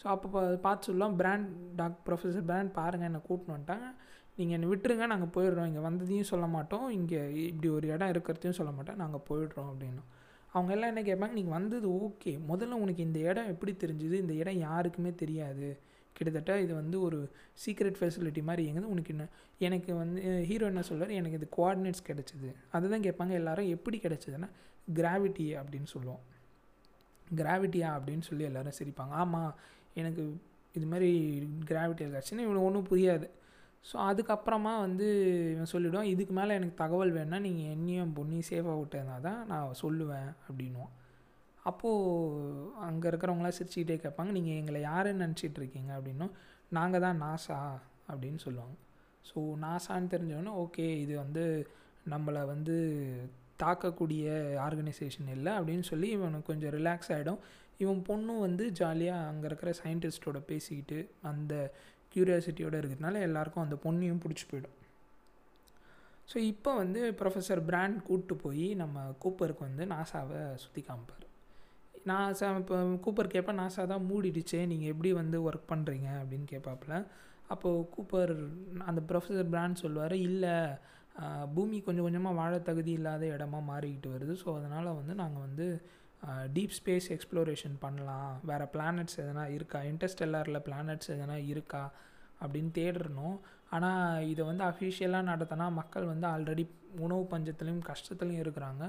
[0.00, 0.28] ஸோ அப்போ
[0.64, 1.46] பார்த்து சொல்லலாம் பிராண்ட்
[1.80, 3.86] டாக் ப்ரொஃபஸர் பிராண்ட் பாருங்கள் என்னை கூட்டின்னு வந்துட்டாங்க.
[4.38, 5.68] நீங்கள் என்னை விட்டுருங்க நாங்கள் போயிடுறோம்.
[5.70, 6.86] இங்கே வந்ததையும் சொல்ல மாட்டோம்.
[6.98, 9.00] இங்கே இப்படி ஒரு இடம் இருக்கிறதையும் சொல்ல மாட்டோம்.
[9.04, 10.02] நாங்கள் போயிடுறோம் அப்படின்னு.
[10.54, 14.16] அவங்க எல்லாம் என்ன கேட்பாங்க நீங்கள் வந்தது ஓகே முதல்ல உனக்கு இந்த இடம் எப்படி தெரிஞ்சுது?
[14.24, 15.68] இந்த இடம் யாருக்குமே தெரியாது.
[16.16, 17.18] கிட்டத்தட்ட இது வந்து ஒரு
[17.64, 19.26] சீக்ரெட் ஃபெசிலிட்டி மாதிரி எங்குது உனக்கு என்ன
[19.66, 20.20] எனக்கு வந்து
[20.50, 22.50] ஹீரோ என்ன சொல்வார் எனக்கு இது கோஆர்டினேட்ஸ் கிடச்சிது.
[22.76, 23.32] அதுதான் கேட்பாங்க.
[23.40, 24.50] எல்லாரும் எப்படி கிடச்சிதுன்னா
[24.98, 26.22] கிராவிட்டி அப்படின்னு சொல்லுவோம்.
[27.40, 29.14] கிராவிட்டியா அப்படின்னு சொல்லி எல்லாரும் சிரிப்பாங்க.
[29.22, 29.52] ஆமாம்
[30.00, 30.24] எனக்கு
[30.78, 31.10] இது மாதிரி
[31.70, 33.28] கிராவிட்டி இருக்காச்சுன்னு இவனுக்கு ஒன்றும் புரியாது.
[33.88, 35.06] ஸோ அதுக்கப்புறமா வந்து
[35.54, 40.30] இவன் சொல்லிவிடுவான் இதுக்கு மேலே எனக்கு தகவல் வேணும்னா நீங்கள் என்னையும் பொண்ணையும் சேஃபாக விட்டதுனா தான் நான் சொல்லுவேன்
[40.46, 40.94] அப்படின்னுவான்.
[41.70, 45.90] அப்போது அங்கே இருக்கிறவங்களாம் சிரிச்சுக்கிட்டே கேட்பாங்க நீங்கள் எங்களை யாருன்னு நினச்சிட்டு இருக்கீங்க?
[45.98, 46.34] அப்படின்னும்
[46.78, 47.58] நாங்கள் தான் நாசா
[48.10, 48.76] அப்படின்னு சொல்லுவாங்க.
[49.24, 51.44] ஸோ நாசான்னு தெரிஞ்சவொன்னே ஓகே இது வந்து
[52.12, 52.76] நம்மளை வந்து
[53.62, 54.24] தாக்கக்கூடிய
[54.66, 57.40] ஆர்கனைசேஷன் இல்லை அப்படின்னு சொல்லி இவனுக்கு கொஞ்சம் ரிலாக்ஸ் ஆகிடும்
[57.82, 60.98] இவன் பொண்ணும் வந்து ஜாலியாக அங்கே இருக்கிற சயின்டிஸ்டோட பேசிக்கிட்டு
[61.30, 61.54] அந்த
[62.12, 64.76] க்யூரியாசிட்டியோடு இருக்கிறதுனால எல்லாருக்கும் அந்த பொண்ணையும் பிடிச்சி போயிடும்.
[66.30, 71.25] ஸோ இப்போ வந்து ப்ரொஃபஸர் பிராண்ட் கூப்பிட்டு போய் நம்ம கூப்பருக்கு வந்து நாசாவை சுற்றி காமிப்பார்.
[72.10, 74.60] நாசா இப்போ கூப்பர் கேட்பேன் நாசா தான் மூடிடுச்சே.
[74.72, 76.94] நீங்கள் எப்படி வந்து ஒர்க் பண்ணுறீங்க அப்படின்னு கேட்பாப்புல
[77.54, 78.32] அப்போது கூப்பர்
[78.88, 80.54] அந்த ப்ரொஃபஸர் பிராண்ட் சொல்லுவார் இல்லை
[81.56, 84.34] பூமி கொஞ்சம் கொஞ்சமாக வாழ தகுதி இல்லாத இடமா மாறிக்கிட்டு வருது.
[84.42, 85.66] ஸோ அதனால் வந்து நாங்கள் வந்து
[86.56, 88.32] டீப் ஸ்பேஸ் எக்ஸ்ப்ளோரேஷன் பண்ணலாம்.
[88.50, 89.78] வேறு பிளானட்ஸ் எதனா இருக்கா?
[89.90, 91.82] இன்டர்ஸ்டெல்லாரில் பிளானட்ஸ் எதனா இருக்கா?
[92.42, 93.36] அப்படின்னு தேடுறணும்.
[93.76, 96.64] ஆனால் இதை வந்து அஃபிஷியலாக நடத்தினா மக்கள் வந்து ஆல்ரெடி
[97.06, 98.84] உணவு பஞ்சத்துலேயும் கஷ்டத்துலையும் இருக்கிறாங்க.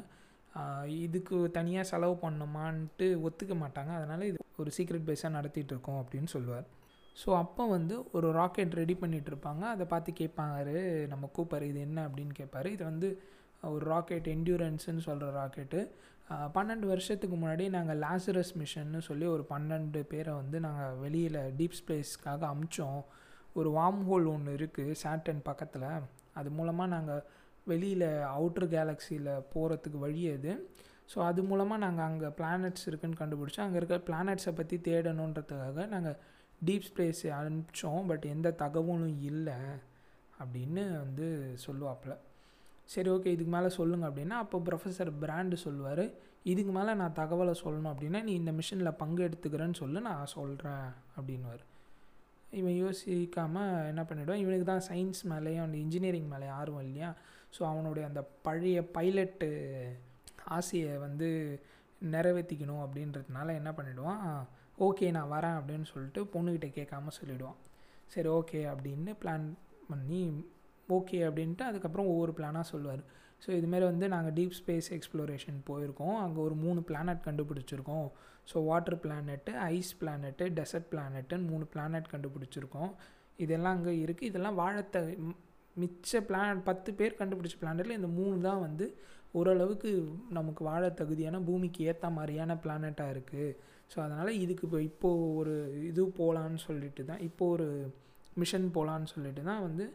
[1.03, 3.91] இதுக்கு தனியாக செலவு பண்ணணுமான்ட்டு ஒத்துக்க மாட்டாங்க.
[3.99, 6.67] அதனால் இது ஒரு சீக்ரெட் பேஸாக நடத்திட்டு இருக்கோம் அப்படின்னு சொல்லுவார்
[7.21, 9.63] ஸோ அப்போ வந்து ஒரு ராக்கெட் ரெடி பண்ணிகிட்ருப்பாங்க இருப்பாங்க.
[9.75, 10.75] அதை பார்த்து கேட்பாரு
[11.13, 12.69] நம்ம கூப்பர் இது என்ன அப்படின்னு கேட்பாரு.
[12.75, 13.07] இது வந்து
[13.75, 15.79] ஒரு ராக்கெட் என்டியூரன்ஸ்னு சொல்கிற ராக்கெட்டு
[16.55, 22.41] பன்னெண்டு வருஷத்துக்கு முன்னாடி நாங்கள் லாசரஸ் மிஷன்னு சொல்லி ஒரு பன்னெண்டு பேரை வந்து நாங்கள் வெளியில் டீப் ஸ்பேஸ்க்காக
[22.53, 23.01] அமிச்சோம்.
[23.59, 25.89] ஒரு வார்ம் ஹோல் ஒன்று இருக்குது சாட்டன் பக்கத்தில்.
[26.39, 27.23] அது மூலமாக நாங்கள்
[27.71, 30.53] வெளியில் அவுட்ரு கேலக்ஸியில் போகிறதுக்கு வழி அது
[31.11, 33.65] ஸோ அது மூலமாக நாங்கள் அங்கே பிளானட்ஸ் இருக்குதுன்னு கண்டுபிடிச்சோம்.
[33.65, 36.17] அங்கே இருக்க பிளானட்ஸை பற்றி தேடணுன்றதுக்காக நாங்கள்
[36.67, 38.01] டீப் ஸ்பேஸ் அனுப்பிச்சோம்.
[38.11, 39.57] பட் எந்த தகவலும் இல்லை
[40.41, 41.27] அப்படின்னு வந்து
[41.65, 42.15] சொல்லுவாப்புல.
[42.93, 46.03] சரி ஓகே இதுக்கு மேலே சொல்லுங்க அப்படின்னா அப்போ ப்ரொஃபஸர் பிராண்டு சொல்லுவார்.
[46.51, 50.85] இதுக்கு மேலே நான் தகவலை சொல்லணும் அப்படின்னா நீ இந்த மிஷனில் பங்கு எடுத்துக்கிறேன்னு சொல்லு நான் சொல்கிறேன்
[51.17, 51.63] அப்படின்னுவார்.
[52.59, 57.09] இவன் யோசிக்காமல் என்ன பண்ணிவிடுவான் இவனுக்கு தான் சயின்ஸ் மேலேயும் அந்த இன்ஜினியரிங் மேலே ஆர்வம் இல்லையா?
[57.55, 59.49] ஸோ அவனுடைய அந்த பழைய பைலட்டு
[60.57, 61.29] ஆசையை வந்து
[62.01, 64.25] நிறைவேற்றிக்கணும் அப்படின்றதுனால என்ன பண்ணிவிடுவான்
[64.87, 67.59] ஓகே நான் வரேன் அப்படின்னு சொல்லிட்டு பொண்ணுக்கிட்ட கேட்காம சொல்லிவிடுவான்
[68.13, 69.47] சரி ஓகே அப்படின்னு பிளான்
[69.89, 70.23] பண்ணி
[70.89, 73.01] ஓகே அப்படின்ட்டு அதுக்கப்புறம் ஒவ்வொரு பிளானாக சொல்லுவார்.
[73.43, 76.15] ஸோ இதுமாரி வந்து நாங்கள் டீப் ஸ்பேஸ் எக்ஸ்ப்ளோரேஷன் போயிருக்கோம்.
[76.23, 78.07] அங்கே ஒரு மூணு பிளானட் கண்டுபிடிச்சிருக்கோம்.
[78.51, 82.91] So water planet ice planet desert பிளானெட்டுன்னு மூணு பிளானட் கண்டுபிடிச்சிருக்கோம்.
[83.45, 85.01] இதெல்லாம் அங்கே இருக்குது இதெல்லாம் வாழத்தை
[85.81, 88.85] மிச்ச பிளான் பத்து பேர் கண்டுபிடிச்ச பிளானெட்டில் இந்த மூணு தான் வந்து
[89.31, 89.91] ஓரளவுக்கு
[90.29, 93.47] நமக்கு வாழ தகுதியான பூமிக்கு ஏற்ற மாதிரியான பிளானட்டாக இருக்குது
[93.91, 95.55] ஸோ அதனால் இதுக்கு இப்போ இப்போது ஒரு
[95.89, 97.67] இது போகலான்னு சொல்லிட்டு தான் இப்போது ஒரு
[98.37, 99.85] மிஷன் போகலான்னு சொல்லிட்டு தான் வந்து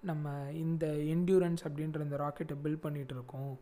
[0.00, 0.32] நம்ம
[0.64, 3.54] இந்த என்டியூரன்ஸ் அப்படின்ற இந்த ராக்கெட்டை பில்ட் பண்ணிகிட்டு இருக்கோம்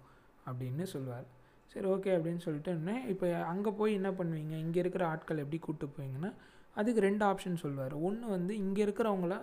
[0.46, 1.26] அப்படின்னு சொல்லுவார்.
[1.72, 4.54] சரி ஓகே அப்படின்னு சொல்லிட்டு என்ன இப்போ அங்கே போய் என்ன பண்ணுவீங்க?
[4.64, 6.30] இங்கே இருக்கிற ஆட்கள் எப்படி கூப்பிட்டு போவீங்கன்னா
[6.76, 7.94] அதுக்கு ரெண்டு ஆப்ஷன் சொல்லுவார்.
[8.08, 9.36] ஒன்று வந்து இங்கே இருக்கிறவங்கள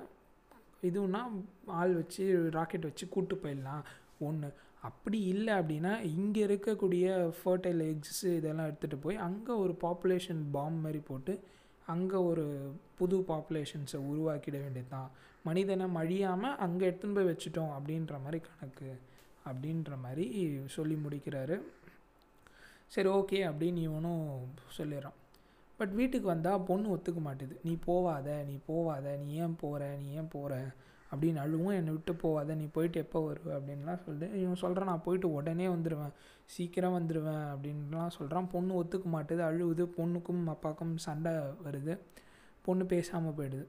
[0.90, 1.22] இதுனா
[1.82, 2.26] ஆள் வச்சு
[2.58, 3.84] ராக்கெட் வச்சு கூட்டு போயிடலாம்.
[4.28, 4.50] ஒன்று
[4.90, 7.06] அப்படி இல்லை அப்படின்னா இங்கே இருக்கக்கூடிய
[7.40, 11.34] ஃபர்டைல் எக்ஸ் இதெல்லாம் எடுத்துகிட்டு போய் அங்கே ஒரு பாப்புலேஷன் பாம் மாதிரி போட்டு
[11.94, 12.46] அங்கே ஒரு
[13.00, 15.10] புது பாப்புலேஷன்ஸை உருவாக்கிட வேண்டியது தான்
[15.48, 18.92] மனிதனை மழியாமல் அங்கே எடுத்துன்னு போய் வச்சுட்டோம் அப்படின்ற மாதிரி கணக்கு
[19.50, 20.26] அப்படின்ற மாதிரி
[20.76, 21.58] சொல்லி முடிக்கிறாரு.
[22.94, 24.26] சரி ஓகே அப்படின்னு இவனும்
[24.78, 25.18] சொல்லிடுறான்.
[25.78, 27.58] பட் வீட்டுக்கு வந்தால் பொண்ணு ஒத்துக்க மாட்டுது.
[27.64, 30.66] நீ போவாத நீ போவாத நீ ஏன் போகிற நீ ஏன் போகிற
[31.16, 31.74] அப்படின்னு அழுவும்.
[31.74, 33.50] என்னை விட்டு போகாத நீ போயிட்டு எப்போ வருவ?
[33.50, 36.12] அப்படின்லாம் சொல்லுது இவன் சொல்கிறான் நான் போயிட்டு உடனே வந்துடுவேன்
[36.46, 39.42] சீக்கிரம் வந்துடுவேன் அப்படின்லாம் சொல்கிறான் பொண்ணு ஒத்துக்க மாட்டுது.
[39.42, 39.90] அழுவுது.
[39.98, 42.00] பொண்ணுக்கும் அப்பாவுக்கும் சண்டை வருது.
[42.62, 43.66] பொண்ணு பேசாமல் போயிடுது.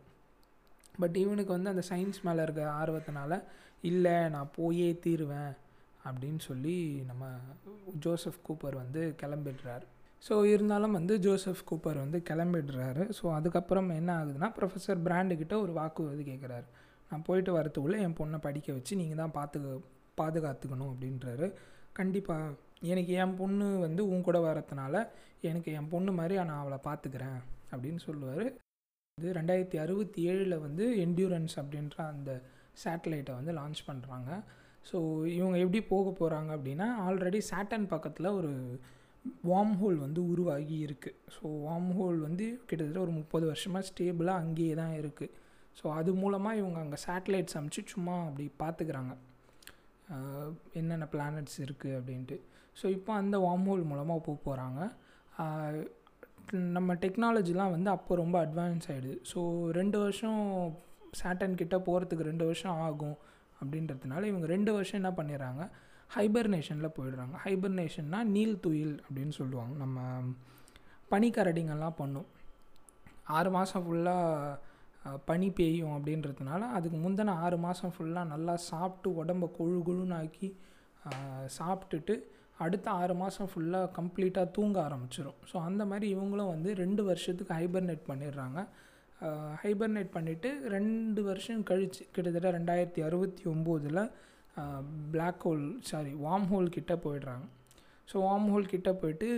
[0.98, 3.42] பட் இவனுக்கு வந்து அந்த சயின்ஸ் மேலே இருக்க ஆர்வத்தினால
[3.82, 5.52] இல்லை நான் போயே தீருவேன்.
[6.04, 7.26] அப்படின்னு சொல்லி நம்ம
[7.98, 9.82] ஜோசப் கூப்பர் வந்து கிளம்பிடுறார்.
[10.24, 13.02] ஸோ இருந்தாலும் வந்து ஜோசப் கூப்பர் வந்து கிளம்பிடுறாரு.
[13.18, 16.66] ஸோ அதுக்கப்புறம் என்ன ஆகுதுன்னா ப்ரொஃபஸர் பிராண்டுக்கிட்ட ஒரு வாக்குறுதி கேட்குறாரு
[17.10, 19.58] நான் போயிட்டு வரத்துக்குள்ளே என் பொண்ணை படிக்க வச்சு நீங்கள் தான் பார்த்து
[20.20, 21.46] பாதுகாத்துக்கணும் அப்படின்றாரு.
[21.98, 22.54] கண்டிப்பாக
[22.92, 24.94] எனக்கு என் பொண்ணு வந்து உன் கூட வரதுனால
[25.50, 27.38] எனக்கு என் பொண்ணு மாதிரி நான் அவளை பார்த்துக்கிறேன்
[27.72, 28.46] அப்படின்னு சொல்லுவார்.
[29.18, 32.30] இது ரெண்டாயிரத்தி அறுபத்தி ஏழில் வந்து என்டியூரன்ஸ் அப்படின்ற அந்த
[32.82, 34.30] சேட்டலைட்டை வந்து லான்ச் பண்ணுறாங்க
[34.87, 34.96] ஸோ
[35.38, 38.52] இவங்க எப்படி போக போகிறாங்க அப்படின்னா ஆல்ரெடி சேட்டன் பக்கத்தில் ஒரு
[39.24, 44.74] வார்ம் ஹோல் வந்து உருவாகி இருக்குது ஸோ வார்ம் ஹோல் வந்து கிட்டத்தட்ட ஒரு முப்பது வருஷமாக ஸ்டேபிளாக அங்கேயே
[44.74, 45.32] தான் இருக்குது
[45.80, 49.14] ஸோ அது மூலமாக இவங்க அங்கே சேட்டலைட்ஸ் அமுச்சு சும்மா அப்படி பார்த்துக்கிறாங்க
[50.72, 52.37] என்னென்ன பிளானட்ஸ் இருக்குது அப்படின்ட்டு.
[52.76, 54.80] ஸோ இப்போ அந்த வார்ம் ஹோல் மூலமாக போக போகிறாங்க
[56.76, 60.40] நம்ம டெக்னாலஜிலாம் வந்து அப்போ ரொம்ப அட்வான்ஸ் ஆகிடுது ஸோ ரெண்டு வருஷம்
[61.12, 63.16] சேட்டன் கிட்டே போகிறதுக்கு ரெண்டு வருஷம் ஆகும்
[63.62, 65.70] அப்படின்றதுனால இவங்க ரெண்டு வருஷம் என்ன பண்ணிடுறாங்க?
[66.10, 67.36] ஹைபர்னேஷனில் போயிடுறாங்க.
[67.44, 69.74] ஹைபர்னேஷன்னா நீல் துயில் அப்படின்னு சொல்லுவாங்க.
[69.84, 69.98] நம்ம
[71.12, 72.28] பனிக்கரடிங்கெல்லாம் பண்ணும்.
[73.38, 74.58] ஆறு மாதம் ஃபுல்லாக
[75.28, 80.48] பனி பெய்யும் அப்படின்றதுனால அதுக்கு முந்தின ஆறு மாதம் ஃபுல்லாக நல்லா சாப்பிட்டு உடம்ப கொழு குழுனாக்கி
[81.56, 82.14] சாப்பிட்டுட்டு
[82.64, 88.04] அடுத்த ஆறு மாதம் ஃபுல்லாக கம்ப்ளீட்டாக தூங்க ஆரம்பிச்சிடும் ஸோ அந்த மாதிரி இவங்களும் வந்து ரெண்டு வருஷத்துக்கு ஹைபர்னேட்
[88.10, 88.60] பண்ணிடுறாங்க.
[89.62, 94.00] ஹைபர்னேட் பண்ணிவிட்டு ரெண்டு வருஷம் கழிச்சு கிட்டத்தட்ட ரெண்டாயிரத்தி அறுபத்தி ஒம்போதில்
[95.12, 97.46] black hole sorry warm whole கிட்டே போயிடுறாங்க.
[98.08, 99.28] ஸோ வார்ம் ஹோல் கிட்டே போயிட்டு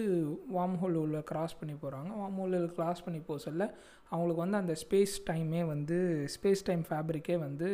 [0.56, 3.62] வார்ம் ஹோல் உள்ள கிராஸ் பண்ணி போகிறாங்க வார்ம் ஹோலில் கிராஸ் பண்ணி போக சொல்ல
[4.10, 5.98] அவங்களுக்கு வந்து அந்த ஸ்பேஸ் டைமே வந்து
[6.34, 7.68] ஸ்பேஸ் டைம் ஃபேப்ரிக்கே வந்து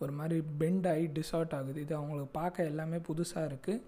[0.00, 1.78] ஒரு மாதிரி பெண்ட் ஆகி டிசார்ட் ஆகுது.
[1.84, 3.82] இது அவங்களுக்கு பார்க்க எல்லாமே புதுசாக இருக்குது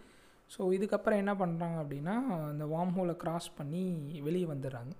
[0.50, 2.14] ஸோ இதுக்கப்புறம் என்ன பண்ணுறாங்க அப்படின்னா
[2.50, 3.82] அந்த வார்ம் ஹோலை கிராஸ் பண்ணி
[4.28, 4.92] வெளியே வந்துடுறாங்க.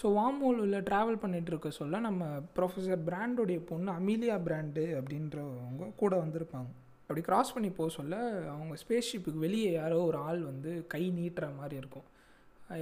[0.00, 2.24] ஸோ வார்ம் ஹோலில் ட்ராவல் பண்ணிகிட்டு இருக்க சொல்ல நம்ம
[2.56, 6.70] ப்ரொஃபஸர் பிராண்டோடைய பொண்ணு அமீலியா பிராண்டு அப்படின்றவங்க கூட வந்திருப்பாங்க.
[7.06, 8.16] அப்படி கிராஸ் பண்ணி போக சொல்ல
[8.52, 12.06] அவங்க ஸ்பேஸ் ஷிப்புக்கு வெளியே யாரோ ஒரு ஆள் வந்து கை நீட்டுற மாதிரி இருக்கும்.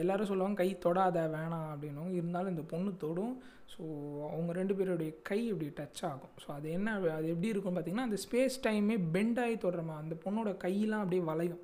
[0.02, 3.34] எல்லோரும் சொல்லுவாங்க கை தொடாத வேணாம் அப்படின்னும் இருந்தாலும் இந்த பொண்ணு தொடும்.
[3.74, 3.82] ஸோ
[4.30, 6.34] அவங்க ரெண்டு பேருடைய கை இப்படி டச் ஆகும்.
[6.42, 10.52] ஸோ அது என்ன அது எப்படி இருக்கும்னு பார்த்தீங்கன்னா அந்த ஸ்பேஸ் டைமே பெண்ட் ஆகி தொடுறமா அந்த பொண்ணோட
[10.64, 11.62] கையெல்லாம் அப்படியே வளையும்.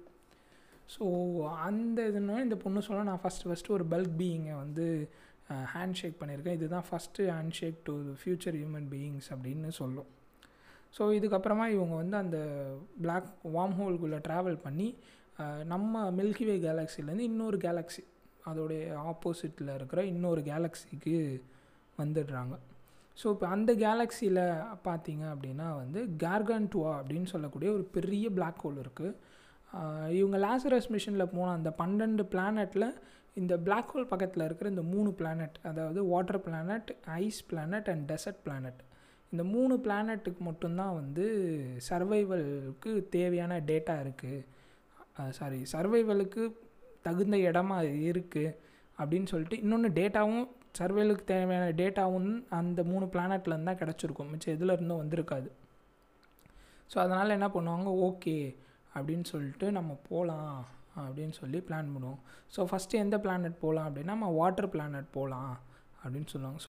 [0.94, 1.04] ஸோ
[1.68, 4.86] அந்த இதுனா இந்த பொண்ணு சொல்ல நான் ஃபஸ்ட்டு ஃபஸ்ட்டு ஒரு பல்க் பீயிங்கை வந்து
[5.74, 6.58] ஹேண்ட் ஷேக் பண்ணியிருக்கேன்.
[6.58, 10.10] இதுதான் first handshake to future human beings அப்படின்னு சொல்லும்.
[10.96, 12.38] ஸோ இதுக்கப்புறமா இவங்க வந்து அந்த
[13.04, 14.88] பிளாக் வார்ம் ஹோல்குள்ளே ட்ராவல் பண்ணி
[15.72, 18.02] நம்ம மில்கிவே கேலக்ஸிலேருந்து இன்னொரு கேலக்ஸி
[18.50, 21.16] அதோடைய ஆப்போசிட்டில் இருக்கிற இன்னொரு கேலக்ஸிக்கு
[21.98, 22.54] வந்துடுறாங்க.
[23.18, 24.42] ஸோ இப்போ அந்த கேலக்ஸியில்
[24.86, 29.10] பார்த்தீங்க அப்படின்னா வந்து கேர்கன்டுவா அப்படின்னு சொல்லக்கூடிய ஒரு பெரிய பிளாக் ஹோல் இருக்குது
[30.18, 32.86] இவங்க லாசரஸ் மிஷனில் போன அந்த பன்னெண்டு பிளானட்டில்
[33.36, 36.90] இந்த பிளாக் ஹோல் பக்கத்தில் இருக்கிற இந்த மூணு பிளானட் அதாவது water planet
[37.20, 38.80] ice planet and desert planet
[39.32, 41.24] இந்த மூணு பிளானட்டுக்கு மட்டும்தான் வந்து
[41.88, 46.42] சர்வைவலுக்கு தேவையான டேட்டா இருக்குது சாரி சர்வைவலுக்கு
[47.06, 48.56] தகுந்த இடமா இருக்குது
[48.98, 50.44] அப்படின்னு சொல்லிட்டு இன்னொன்று டேட்டாவும்
[50.78, 54.30] சர்வேலுக்கு தேவையான டேட்டாவும் அந்த மூணு பிளானட்லேருந்து தான் கிடச்சிருக்கும்.
[54.32, 55.48] மிச்சம் எதில் இருந்தும் வந்திருக்காது.
[56.92, 57.88] ஸோ அதனால் என்ன பண்ணுவாங்க?
[58.08, 58.36] ஓகே
[58.94, 60.56] அப்படின்னு சொல்லிட்டு நம்ம போகலாம்
[61.04, 62.20] அப்படின்னு சொல்லி பிளான் பண்ணுவோம்.
[62.54, 65.54] ஸோ ஃபஸ்ட்டு எந்த பிளானட் போகலாம் அப்படின்னா நம்ம வாட்டர் பிளானட் போகலாம்
[66.02, 66.60] அப்படின்னு சொல்லுவாங்க.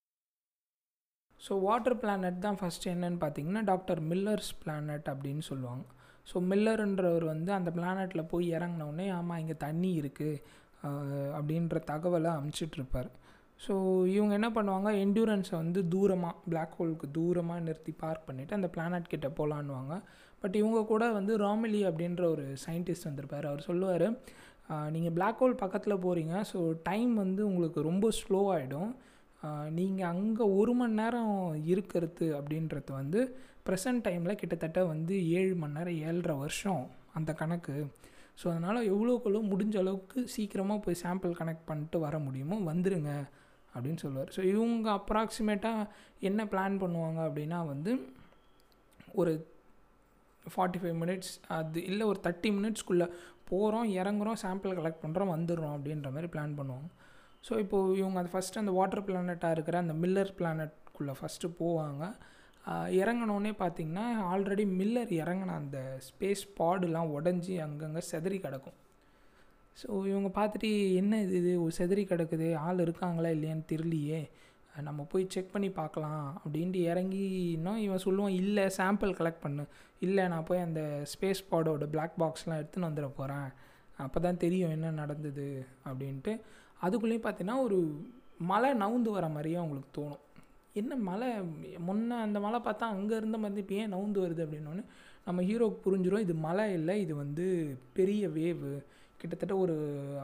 [1.41, 5.86] ஸோ வாட்டர் பிளானட் தான் ஃபஸ்ட்டு என்னென்னு பார்த்தீங்கன்னா டாக்டர் மில்லர்ஸ் பிளானட் அப்படின்னு சொல்லுவாங்க.
[6.31, 10.41] ஸோ மில்லருன்றவர் வந்து அந்த பிளானட்டில் போய் இறங்கினோடனே ஆமாம் இங்கே தண்ணி இருக்குது
[11.38, 13.09] அப்படின்ற தகவலை அமுச்சிட்ருப்பார்
[13.65, 13.73] ஸோ
[14.15, 14.89] இவங்க என்ன பண்ணுவாங்க?
[15.04, 19.95] என்டூரன்ஸை வந்து தூரமாக பிளாக் ஹோலுக்கு தூரமாக நிறுத்தி பார்க் பண்ணிவிட்டு அந்த பிளானட் கிட்டே போகலான்னுவாங்க
[20.41, 23.45] பட் இவங்க கூட வந்து ராமிலி அப்படின்ற ஒரு சயின்டிஸ்ட் வந்திருப்பார்.
[23.52, 24.08] அவர் சொல்லுவார்
[24.95, 28.91] நீங்கள் பிளாக் ஹோல் பக்கத்தில் போகிறீங்க ஸோ டைம் வந்து உங்களுக்கு ரொம்ப ஸ்லோ ஆகிடும்
[29.78, 31.32] நீங்கள் அங்கே ஒரு மணி நேரம்
[31.71, 33.21] இருக்கிறது அப்படின்றது வந்து
[33.67, 36.84] ப்ரெசன்ட் டைமில் கிட்டத்தட்ட வந்து ஏழு மணி நேரம் ஏழரை வருஷம்
[37.19, 37.76] அந்த கணக்கு.
[38.39, 43.12] ஸோ அதனால் எவ்வளோக்குள்ளோ முடிஞ்ச அளவுக்கு சீக்கிரமாக போய் சாம்பிள் கனெக்ட் பண்ணிட்டு வர முடியுமோ வந்துடுங்க
[43.73, 44.31] அப்படின்னு சொல்லுவார்.
[44.36, 45.88] ஸோ இவங்க அப்ராக்சிமேட்டாக
[46.29, 47.93] என்ன பிளான் பண்ணுவாங்க அப்படின்னா வந்து
[49.21, 49.33] ஒரு
[50.45, 53.07] ஃபார்ட்டி ஃபைவ் மினிட்ஸ் அது இல்லை ஒரு தேர்ட்டி மினிட்ஸ்க்குள்ளே
[53.49, 56.89] போகிறோம் இறங்குறோம் சாம்பிள் கலெக்ட் பண்ணுறோம் வந்துடுறோம் அப்படின்ற மாதிரி பிளான் பண்ணுவாங்க.
[57.47, 62.03] ஸோ இப்போது இவங்க அது ஃபஸ்ட்டு அந்த வாட்டர் பிளானட்டாக இருக்கிற அந்த மில்லர் பிளானட்குள்ளே ஃபஸ்ட்டு போவாங்க.
[62.99, 68.77] இறங்கினோடனே பார்த்திங்கன்னா ஆல்ரெடி மில்லர் இறங்கின அந்த ஸ்பேஸ் பாடுலாம் உடஞ்சி அங்கங்கே செதறி கிடக்கும்.
[69.81, 70.69] ஸோ இவங்க பார்த்துட்டு
[71.01, 71.51] என்ன இது இது?
[71.77, 72.47] செதறி கிடக்குது.
[72.65, 74.21] ஆள் இருக்காங்களா இல்லையான்னு தெரியலையே.
[74.88, 76.25] நம்ம போய் செக் பண்ணி பார்க்கலாம்.
[76.43, 79.63] அப்படின்ட்டு இறங்கினோம் இவன் சொல்லுவான் இல்லை சாம்பிள் கலெக்ட் பண்ணு.
[80.05, 80.81] இல்லை நான் போய் அந்த
[81.13, 83.49] ஸ்பேஸ் பாடோட பிளாக் பாக்ஸ்லாம் எடுத்துன்னு வந்துட போகிறேன்
[84.05, 85.47] அப்போ தான் தெரியும் என்ன நடந்தது.
[85.89, 86.33] அப்படின்ட்டு
[86.86, 87.79] அதுக்குள்ளேயும் பார்த்தீங்கன்னா ஒரு
[88.51, 90.23] மலை நவுந்து வர மாதிரியே அவங்களுக்கு தோணும்.
[90.81, 91.29] என்ன மலை?
[91.88, 94.83] முன்ன அந்த மலை பார்த்தா அங்கே இருந்த மாதிரி இப்போ ஏன் நவுந்து வருது அப்படின்னோடனே
[95.27, 97.45] நம்ம ஹீரோக்கு புரிஞ்சிடும் இது மலை இல்லை இது வந்து
[97.97, 98.71] பெரிய வேவு
[99.17, 99.76] கிட்டத்தட்ட ஒரு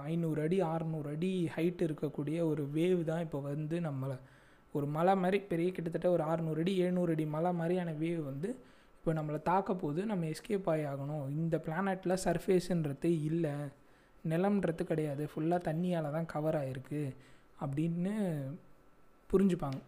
[0.04, 4.18] ஐநூறு அடி அறநூறு அடி ஹைட் இருக்கக்கூடிய ஒரு வேவ் தான் இப்போ வந்து நம்மளை
[4.74, 8.50] ஒரு மலை மாதிரி பெரிய கிட்டத்தட்ட ஒரு அறநூறு அடி எழுநூறு அடி மலை மாதிரியான வேவ் வந்து
[8.98, 11.30] இப்போ நம்மளை தாக்க போது நம்ம எஸ்கேப் ஆகி ஆகணும்.
[11.30, 13.54] இந்த பிளானட்டில் சர்ஃபேஸுன்றது இல்லை.
[14.30, 15.30] நிலம்ன்றது கிடையாது.
[15.32, 17.02] ஃபுல்லாக தண்ணியால் தான் கவர் ஆகிருக்கு
[17.62, 18.14] அப்படின்னு
[19.30, 19.80] புரிஞ்சுப்பாங்க.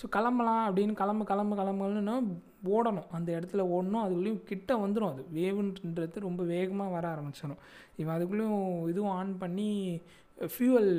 [0.00, 2.14] ஸோ கிளம்பலாம் அப்படின்னு கிளம்பு கிளம்பு கிளம்புன்னு
[2.74, 3.08] ஓடணும்.
[3.16, 4.04] அந்த இடத்துல ஓடணும்.
[4.04, 5.22] அதுக்குள்ளேயும் கிட்ட வந்துடும் அது.
[5.38, 7.60] வேவுன்றது ரொம்ப வேகமாக வர ஆரம்பிச்சிடும்
[8.00, 9.68] இவன் அதுக்குள்ளேயும் இதுவும் ஆன் பண்ணி
[10.54, 10.92] ஃபியூவல்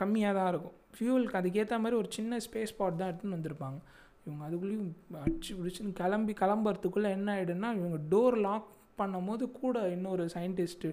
[0.00, 0.76] கம்மியாக தான் இருக்கும்.
[0.96, 3.78] ஃபியூவலுக்கு அதுக்கேற்ற மாதிரி ஒரு சின்ன ஸ்பேஸ் ஸ்பாட் தான் எடுத்துன்னு வந்திருப்பாங்க.
[4.26, 4.90] இவங்க அதுக்குள்ளேயும்
[5.24, 8.70] அடிச்சு பிடிச்சின்னு கிளம்பி கிளம்புறதுக்குள்ளே என்ன ஆகிடுன்னா இவங்க டோர் லாக்
[9.00, 10.90] பண்ணும்போது கூட இன்னொரு சயின்டிஸ்ட்டு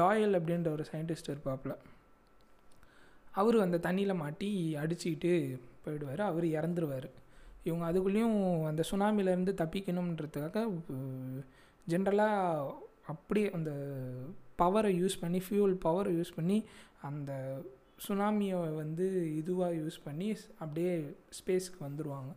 [0.00, 1.74] டாயல் அப்படின்ற ஒரு சயின்டிஸ்ட் இருப்பாப்புல.
[3.40, 4.50] அவர் அந்த தண்ணியில் மாட்டி
[4.82, 5.32] அடிச்சுக்கிட்டு
[5.86, 7.08] போயிடுவார் அவர் இறந்துருவார்.
[7.68, 8.38] இவங்க அதுக்குள்ளேயும்
[8.70, 10.66] அந்த சுனாமிலேருந்து தப்பிக்கணுன்றதுக்காக
[11.92, 12.74] ஜென்ரலாக
[13.12, 13.72] அப்படியே அந்த
[14.60, 16.58] பவரை யூஸ் பண்ணி ஃபியூல் பவரை யூஸ் பண்ணி
[17.08, 17.32] அந்த
[18.06, 19.06] சுனாமியை வந்து
[19.40, 20.28] இதுவாக யூஸ் பண்ணி
[20.62, 20.92] அப்படியே
[21.38, 22.32] ஸ்பேஸ்க்கு வந்துடுவாங்க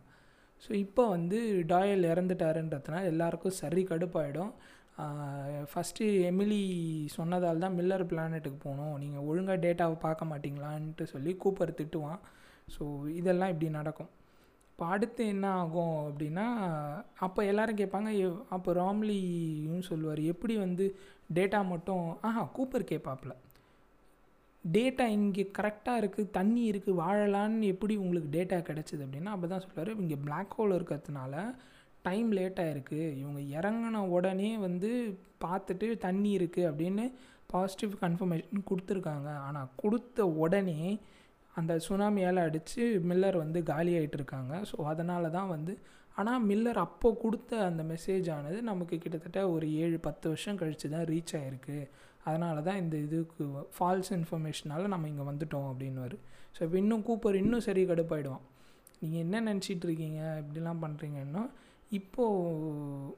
[0.64, 1.38] ஸோ இப்போ வந்து
[1.72, 4.52] டாயல் இறந்துட்டாருன்றதுனால எல்லாருக்கும் சரி கடுப்பாயிடும்.
[5.70, 6.62] ஃபஸ்ட்டு எமிலி
[7.16, 8.94] சொன்னதால் தான் மில்லர் பிளானெட்டுக்கு போகணும்.
[9.02, 12.20] நீங்கள் ஒழுங்காக டேட்டாவை பார்க்க மாட்டிங்களான்ட்டு சொல்லி கூப்பர் திட்டுவான்.
[12.74, 12.84] ஸோ
[13.20, 14.10] இதெல்லாம் இப்படி நடக்கும்.
[14.72, 16.44] இப்போ அடுத்து என்ன ஆகும் அப்படின்னா
[17.26, 18.10] அப்போ எல்லோரும் கேட்பாங்க
[18.56, 20.22] அப்போ ராம்லியும் சொல்லுவார்.
[20.32, 20.84] எப்படி வந்து
[21.38, 23.32] டேட்டா மட்டும் ஆஹா கூப்பர் கேட்பாப்புல.
[24.64, 29.92] டேட்டா இங்கே கரெக்டாக இருக்குது தண்ணி இருக்குது வாழலான்னு எப்படி உங்களுக்கு டேட்டா கிடச்சிது அப்படின்னா அப்போ தான் சொல்லுவார்
[30.02, 31.34] இங்கே பிளாக் ஹோல் இருக்கிறதுனால
[32.08, 34.90] டைம் லேட்டாக இருக்குது இவங்க இறங்கின உடனே வந்து
[35.44, 37.04] பார்த்துட்டு தண்ணி இருக்குது அப்படின்னு
[37.52, 39.30] பாசிட்டிவ் கன்ஃபர்மேஷன் கொடுத்துருக்காங்க.
[39.46, 40.82] ஆனால் கொடுத்த உடனே
[41.54, 45.72] அந்த சுனாமியால் அடித்து மில்லர் வந்து காலி இருக்காங்க ஸோ அதனால தான் வந்து
[46.16, 51.06] ஆனால் மில்லர் அப்போ கொடுத்த அந்த மெசேஜ் ஆனது நமக்கு கிட்டத்தட்ட ஒரு ஏழு பத்து வருஷம் கழித்து தான்
[51.12, 51.78] ரீச் ஆகிருக்கு
[52.24, 53.44] அதனால தான் இந்த இதுக்கு
[53.76, 56.16] ஃபால்ஸ் இன்ஃபர்மேஷனால் நம்ம இங்கே வந்துட்டோம் அப்படின்னுவார்.
[56.56, 58.44] ஸோ இப்போ இன்னும் கூப்பர் இன்னும் சரி கடுப்பாயிடுவான்.
[59.00, 60.20] நீங்கள் என்ன நினச்சிட்டு இருக்கீங்க?
[60.42, 61.42] இப்படிலாம் பண்ணுறீங்கன்னா
[61.90, 63.16] இப்போது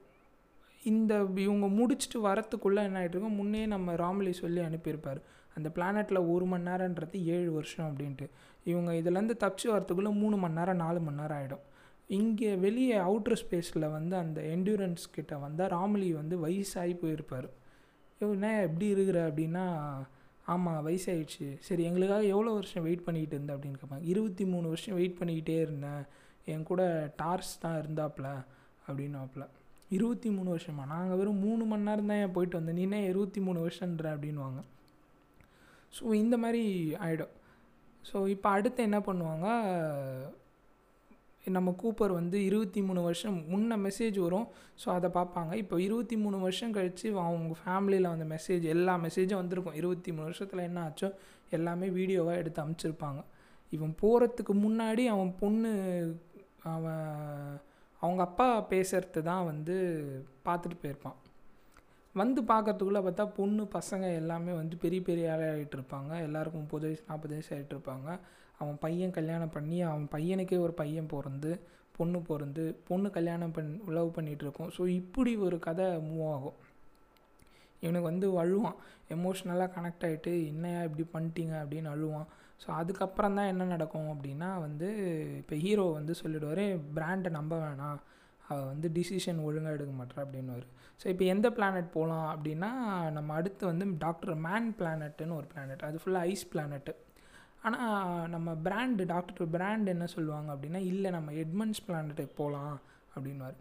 [0.81, 1.13] இந்த
[1.47, 5.21] இவங்க முடிச்சுட்டு வரத்துக்குள்ளே என்ன ஆகிட்ருக்கோம் முன்னே நம்ம ராமலி சொல்லி அனுப்பியிருப்பார்.
[5.57, 8.27] அந்த பிளானெட்டில் ஒரு மணி நேரன்றது ஏழு வருஷம் அப்படின்ட்டு.
[8.63, 11.63] இவங்க இதுலேருந்து தப்பிச்சு வரத்துக்குள்ளே மூணு மணி நேரம் நாலு மணி நேரம் ஆகிடும்
[12.07, 17.47] இங்கே வெளியே அவுட்ரு ஸ்பேஸில் வந்து அந்த என்டூரன்ஸ் கிட்ட வந்தால் ராமலி வந்து வயசாகி போயிருப்பார்.
[18.19, 19.63] என்ன எப்படி இருக்கிற அப்படின்னா
[20.45, 25.17] ஆமாம் வயசாகிடுச்சு சரி எங்களுக்காக எவ்வளோ வருஷம் வெயிட் பண்ணிக்கிட்டு இருந்தேன் அப்படின்னு கேட்பாங்க இருபத்தி மூணு வருஷம் வெயிட்
[25.19, 26.03] பண்ணிக்கிட்டே இருந்தேன்.
[26.45, 26.81] என் கூட
[27.15, 28.29] டார்ஸ் தான் இருந்தாப்புல
[28.87, 29.45] அப்படின்னாப்புல
[29.89, 30.83] இருபத்தி மூணு வருஷமா?
[30.87, 32.79] நாங்கள் வெறும் மூணு மணி நேரம் தான் ஏன் போயிட்டு வந்தேன்?
[32.81, 34.61] நீனே இருபத்தி மூணு வருஷன்ற அப்படின்வாங்க
[35.97, 36.63] ஸோ இந்த மாதிரி
[37.05, 37.33] ஆகிடும்
[38.09, 39.47] ஸோ இப்போ அடுத்து என்ன பண்ணுவாங்க?
[41.55, 44.47] நம்ம கூப்பர் வந்து இருபத்தி மூணு வருஷம் முன்ன மெசேஜ் வரும்.
[44.81, 45.53] ஸோ அதை பார்ப்பாங்க.
[45.61, 49.77] இப்போ இருபத்தி மூணு வருஷம் கழித்து அவங்க ஃபேமிலியில் வந்த மெசேஜ் எல்லா மெசேஜும் வந்திருக்கும்.
[49.81, 51.09] இருபத்தி மூணு வருஷத்தில் என்ன ஆச்சோ
[51.57, 53.21] எல்லாமே வீடியோவாக எடுத்து அமைச்சிருப்பாங்க.
[53.71, 55.71] இவன் போகிறதுக்கு முன்னாடி அவன் பொண்ணு
[56.73, 57.05] அவன்
[58.01, 59.75] அவங்க அப்பா பேசுகிறது தான் வந்து
[60.47, 61.17] பார்த்துட்டு போயிருப்பான்.
[62.15, 67.33] வந்து பார்க்கறதுக்குள்ளே பார்த்தா பொண்ணு பசங்க எல்லாமே வந்து பெரிய பெரிய ஆளாகிட்டு இருப்பாங்க எல்லாருக்கும் முப்பது வயசு நாற்பது
[67.35, 68.09] வயசு ஆகிட்டு இருப்பாங்க
[68.59, 71.51] அவன் பையன் கல்யாணம் பண்ணி அவன் பையனுக்கே ஒரு பையன் பிறந்து
[71.97, 76.57] பொண்ணு பிறந்து பொண்ணு கல்யாணம் பண் லவ் பண்ணிகிட்டு இருக்கோம் ஸோ இப்படி ஒரு கதை மூவ் ஆகும்.
[77.83, 78.77] இவனுக்கு வந்து அழுவான்.
[79.15, 81.53] எமோஷ்னலாக கனெக்ட் ஆகிட்டு என்னையா இப்படி பண்ணிட்டீங்க?
[81.63, 82.27] அப்படின்னு அழுவான்.
[82.61, 84.89] ஸோ அதுக்கப்புறம் தான் என்ன நடக்கும் அப்படின்னா வந்து
[85.41, 86.63] இப்போ ஹீரோ வந்து சொல்லிடுவார்
[86.97, 87.99] பிராண்டை நம்ப வேணாம்.
[88.45, 90.67] அவள் வந்து டிசிஷன் ஒழுங்காக எடுக்க மாட்டா அப்படின்னுவார்.
[90.99, 92.69] ஸோ இப்போ எந்த பிளானட் போகலாம் அப்படின்னா
[93.17, 96.93] நம்ம அடுத்து வந்து டாக்டர் மேன் பிளானட்டுன்னு ஒரு பிளானட் அது ஃபுல்லாக ஐஸ் பிளானட்டு
[97.67, 102.75] ஆனால் நம்ம பிராண்டு டாக்டர் பிராண்ட் என்ன சொல்லுவாங்க அப்படின்னா இல்லை நம்ம எட்மண்ட்ஸ் பிளானட்டுக்கு போகலாம்
[103.15, 103.59] அப்படின்வார்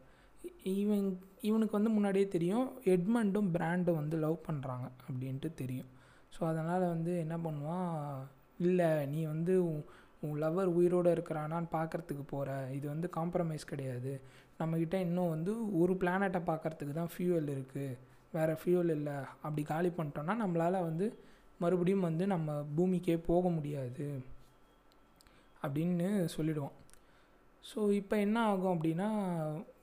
[0.83, 1.07] இவன்
[1.49, 5.91] இவனுக்கு வந்து முன்னாடியே தெரியும் எட்மண்டும் பிராண்டும் வந்து லவ் பண்ணுறாங்க அப்படின்ட்டு தெரியும்.
[6.35, 7.91] ஸோ அதனால் வந்து என்ன பண்ணுவான்
[8.67, 9.55] இல்லை நீ வந்து
[10.27, 14.13] உன் லவர் உயிரோடு இருக்கிறானான்னு பார்க்குறதுக்கு போகிற இது வந்து காம்ப்ரமைஸ் கிடையாது.
[14.61, 17.99] நம்மக்கிட்ட இன்னும் வந்து ஒரு பிளானட்டை பார்க்குறதுக்கு தான் ஃபியூவல் இருக்குது
[18.37, 19.17] வேறு ஃபியூவல் இல்லை.
[19.45, 21.07] அப்படி காலி பண்ணிட்டோன்னா நம்மளால் வந்து
[21.63, 24.07] மறுபடியும் வந்து நம்ம பூமிக்கே போக முடியாது
[25.65, 26.77] அப்படின்னு சொல்லிடுவோம்.
[27.65, 29.09] ஸோ இப்போ என்ன ஆகும் அப்படின்னா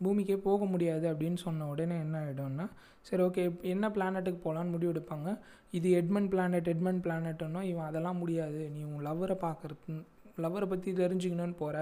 [0.06, 2.66] பூமிக்கே போக முடியாது அப்படின்னு சொன்ன உடனே என்ன ஆகிடும்னா
[3.08, 5.30] சரி ஓகே என்ன பிளானட்டுக்கு போகலான்னு முடிவு எடுப்பாங்க?
[5.78, 8.62] இது எட்மண்ட் பிளானட் எட்மண்ட் பிளானெட்டுன்னா இவன் அதெல்லாம் முடியாது.
[8.74, 9.96] நீ உன் லவ்வரை பார்க்குறது
[10.46, 11.78] லவ்வரை பற்றி தெரிஞ்சுக்கணும்னு போகிற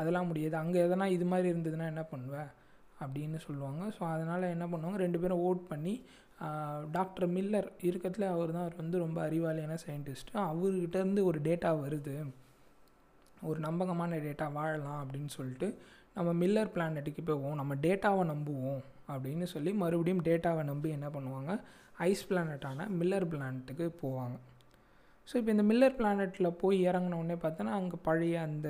[0.00, 0.56] அதெல்லாம் முடியாது.
[0.62, 2.50] அங்கே எதனா இது மாதிரி இருந்ததுன்னா என்ன பண்ணுவேன்
[3.02, 3.82] அப்படின்னு சொல்லுவாங்க.
[3.96, 4.98] ஸோ அதனால் என்ன பண்ணுவாங்க?
[5.04, 5.94] ரெண்டு பேரும் ஓட் பண்ணி
[6.96, 8.66] டாக்டர் மில்லர் இருக்கிறதுல அவர் தான்.
[8.66, 12.14] அவர் வந்து ரொம்ப அறிவாளியான சயின்டிஸ்ட்டு அவர்கிட்டேருந்து ஒரு டேட்டா வருது.
[13.48, 15.68] ஒரு நம்பகமான டேட்டா வாழலாம் அப்படின்னு சொல்லிட்டு
[16.16, 17.58] நம்ம மில்லர் பிளானட்டுக்கு போவோம்.
[17.60, 18.80] நம்ம டேட்டாவை நம்புவோம்
[19.12, 21.52] அப்படின்னு சொல்லி மறுபடியும் டேட்டாவை நம்பி என்ன பண்ணுவாங்க?
[22.08, 24.36] ஐஸ் பிளானட்டான மில்லர் பிளானட்டுக்கு போவாங்க.
[25.28, 28.68] ஸோ இப்போ இந்த மில்லர் பிளானட்டில் போய் இறங்கினோடனே பார்த்தோன்னா அங்கே பழைய அந்த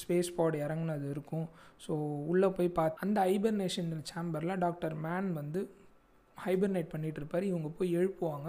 [0.00, 1.46] ஸ்பேஸ் பாட் இறங்குனது இருக்கும்.
[1.84, 1.92] ஸோ
[2.32, 5.60] உள்ளே போய் பார்த்து அந்த ஹைபர்னேஷன் சேம்பரில் டாக்டர் மேன் வந்து
[6.38, 7.46] ஹைபர்னேட் பண்ணிகிட்டு இருப்பார்.
[7.52, 8.48] இவங்க போய் எழுப்புவாங்க.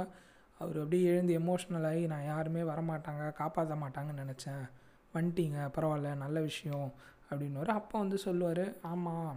[0.60, 4.66] அவர் அப்படியே எழுந்து எமோஷ்னல் ஆகி நான் யாருமே வரமாட்டாங்க காப்பாற்ற மாட்டாங்கன்னு நினச்சேன்.
[5.14, 6.90] வந்துட்டீங்க பரவாயில்ல நல்ல விஷயம்.
[7.30, 9.34] அப்படின்னு அப்போ வந்து சொல்லுவார் ஆமாம்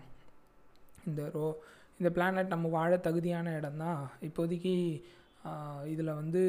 [1.08, 1.46] இந்த ரோ
[2.00, 4.72] இந்த பிளானட் நம்ம வாழ தகுதியான இடம் தான் இப்போதைக்கு
[5.92, 6.42] இதில் வந்து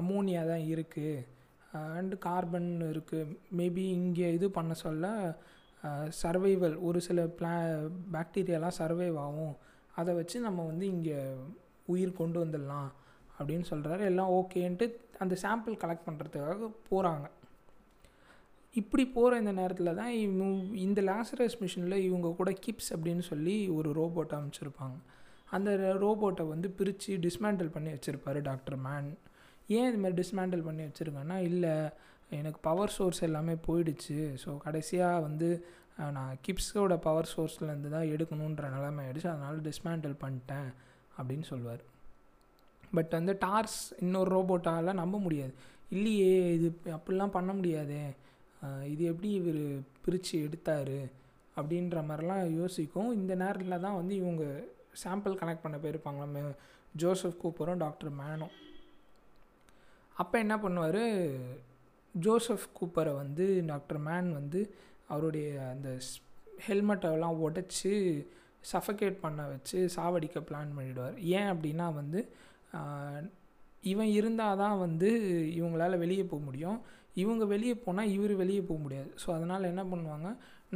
[0.00, 1.24] அமோனியா தான் இருக்குது
[1.78, 5.12] அண்டு கார்பன் இருக்குது மேபி இங்கே இது பண்ண சொல்ல
[6.22, 7.54] சர்வைவல் ஒரு சில பிளா
[8.14, 9.54] பாக்டீரியாலாம் சர்வைவ் ஆகும்.
[10.00, 11.18] அதை வச்சு நம்ம வந்து இங்கே
[11.92, 12.90] உயிர் கொண்டு வந்துடலாம்
[13.38, 14.86] அப்படின்னு சொல்கிறாரு எல்லாம் ஓகேன்ட்டு
[15.22, 17.26] அந்த சாம்பிள் கலெக்ட் பண்ணுறதுக்காக போகிறாங்க
[18.74, 20.14] இப்படி போகிற இந்த நேரத்தில் தான்
[20.86, 24.96] இந்த லாசரஸ் மிஷினில் இவங்க கூட கிப்ஸ் அப்படின்னு சொல்லி ஒரு ரோபோட்டை அமைச்சிருப்பாங்க.
[25.56, 25.70] அந்த
[26.04, 29.10] ரோபோட்டை வந்து பிரித்து டிஸ்மேண்டில் பண்ணி வச்சுருப்பாரு டாக்டர் மேன்
[29.68, 31.74] ஏன் இது மாதிரி டிஸ்மேண்டில் பண்ணி வச்சுருக்கேன்னா இல்லை
[32.38, 34.18] எனக்கு பவர் சோர்ஸ் எல்லாமே போயிடுச்சு.
[34.42, 35.48] ஸோ கடைசியாக வந்து
[36.16, 40.70] நான் கிப்ஸோட பவர் சோர்ஸ்லேருந்து தான் எடுக்கணுன்ற நிலைமை ஆகிடுச்சு அதனால் டிஸ்மேண்டில் பண்ணிட்டேன்
[41.18, 41.82] அப்படின்னு சொல்லுவார்
[42.96, 45.54] பட் வந்து டார்ஸ் இன்னொரு ரோபோட்டாலாம் நம்ப முடியாது.
[45.96, 48.04] இல்லையே இது அப்படிலாம் பண்ண முடியாதே.
[48.92, 49.62] இது எப்படி இவர்
[50.04, 50.98] பிரித்து எடுத்தார்
[51.56, 53.10] அப்படின்ற மாதிரிலாம் யோசிக்கும்.
[53.20, 54.44] இந்த நேரத்தில் தான் வந்து இவங்க
[55.02, 56.20] சாம்பிள் கனெக்ட் பண்ண போயிருப்பாங்க.
[56.26, 56.52] நம்ம
[57.02, 58.54] ஜோசப் கூப்பரும் டாக்டர் மேனும்
[60.16, 61.04] அப்போ என்ன பண்ணுவார்?
[62.14, 64.60] ஜோசப் கூப்பரை வந்து டாக்டர் மேன் வந்து
[65.08, 65.88] அவருடைய அந்த
[66.66, 67.92] ஹெல்மெட்டெல்லாம் உடச்சி
[68.72, 72.20] சஃபகேட் பண்ண வச்சு சாவடிக்க பிளான் பண்ணிவிடுவார் ஏன் அப்படின்னா வந்து
[73.82, 75.08] இவன் இருந்தால் தான் வந்து
[75.58, 76.78] இவங்களால் வெளியே போக முடியும்.
[77.14, 79.10] இவங்க வெளியே போனால் இவர் வெளியே போக முடியாது.
[79.22, 80.28] ஸோ அதனால் என்ன பண்ணுவாங்க?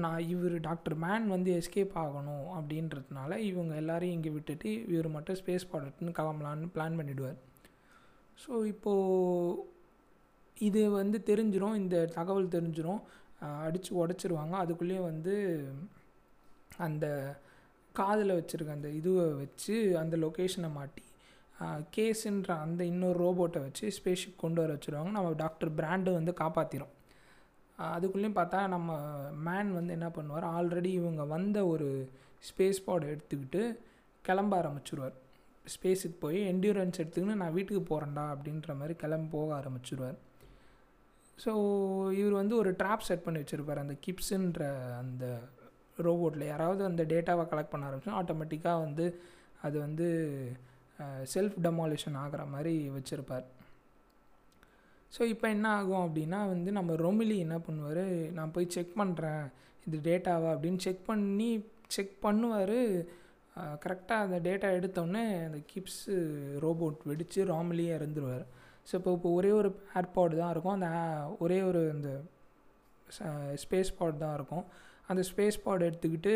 [0.02, 5.68] நான் இவர் டாக்டர் மேன் வந்து எஸ்கேப் ஆகணும் அப்படின்றதுனால இவங்க எல்லாரையும் இங்கே விட்டுட்டு இவர் மட்டும் ஸ்பேஸ்
[5.72, 7.38] ப்ராடக்ட்னு கிளம்பலான்னு பிளான் பண்ணிவிடுவார்
[8.42, 9.64] ஸோ இப்போது
[10.56, 13.00] இது வந்து தெரிஞ்சிடும் இந்த தகவல் தெரிஞ்சிடும்
[13.64, 14.54] அடித்து உடச்சிருவாங்க.
[14.62, 15.34] அதுக்குள்ளேயே வந்து
[16.86, 17.06] அந்த
[17.94, 21.04] காதில் வச்சுருக்க அந்த இதுவை வச்சு அந்த லொக்கேஷனை மாட்டி
[21.96, 25.12] கேஸுன்ற அந்த இன்னொரு ரோபோட்டை வச்சு ஸ்பேஸ்ஷிப் கொண்டு வர வச்சுருவாங்க.
[25.16, 26.94] நம்ம டாக்டர் பிராண்டு வந்து காப்பாற்றிடும்
[27.78, 28.98] அதுக்குள்ளேயும் பார்த்தா நம்ம
[29.46, 30.46] மேன் வந்து என்ன பண்ணுவார்?
[30.56, 31.88] ஆல்ரெடி இவங்க வந்த ஒரு
[32.48, 33.62] ஸ்பேஸ் பாட் எடுத்துக்கிட்டு
[34.24, 35.16] கிளம்ப ஆரம்பிச்சிருவார்.
[35.74, 40.18] ஸ்பேஸுக்கு போய் என்டியூரன்ஸ் எடுத்துக்கின்னு நான் வீட்டுக்கு போகிறேன்டா அப்படின்ற மாதிரி கிளம்பி போக ஆரம்பிச்சிருவார்.
[41.44, 41.52] ஸோ
[42.20, 43.82] இவர் வந்து ஒரு ட்ராப் செட் பண்ணி வச்சுருப்பார்.
[43.84, 44.62] அந்த கிப்ஸுன்ற
[45.02, 45.24] அந்த
[46.06, 49.06] ரோபோட்டில் யாராவது அந்த டேட்டாவை கலெக்ட் பண்ண ஆரம்பிச்சோம் ஆட்டோமேட்டிக்காக வந்து
[49.66, 50.08] அது வந்து
[51.32, 53.46] செல்ஃப் டெமாலிஷன் ஆகிற மாதிரி வச்சுருப்பார்.
[55.12, 58.04] ஸோ இப்போ என்ன ஆகும் அப்படின்னா வந்து நம்ம ரொமிலி என்ன பண்ணுவார்?
[58.38, 59.44] நான் போய் செக் பண்ணுறேன்
[59.86, 61.50] இது டேட்டாவா அப்படின்னு செக் பண்ணி
[61.96, 62.80] செக் பண்ணுவார்.
[63.84, 66.16] கரெக்டாக அந்த டேட்டா எடுத்தோடனே அந்த கிப்ஸு
[66.64, 68.44] ரோபோட் வெடித்து ராமிலியே இறந்துருவார்.
[68.88, 70.76] ஸோ இப்போ இப்போ ஒரே ஒரு ஏர்பாடு தான் இருக்கும்.
[70.78, 70.90] அந்த
[71.44, 72.10] ஒரே ஒரு இந்த
[73.64, 74.64] ஸ்பேஸ் பாட் தான் இருக்கும்.
[75.10, 76.34] அந்த ஸ்பேஸ் பாட் எடுத்துக்கிட்டு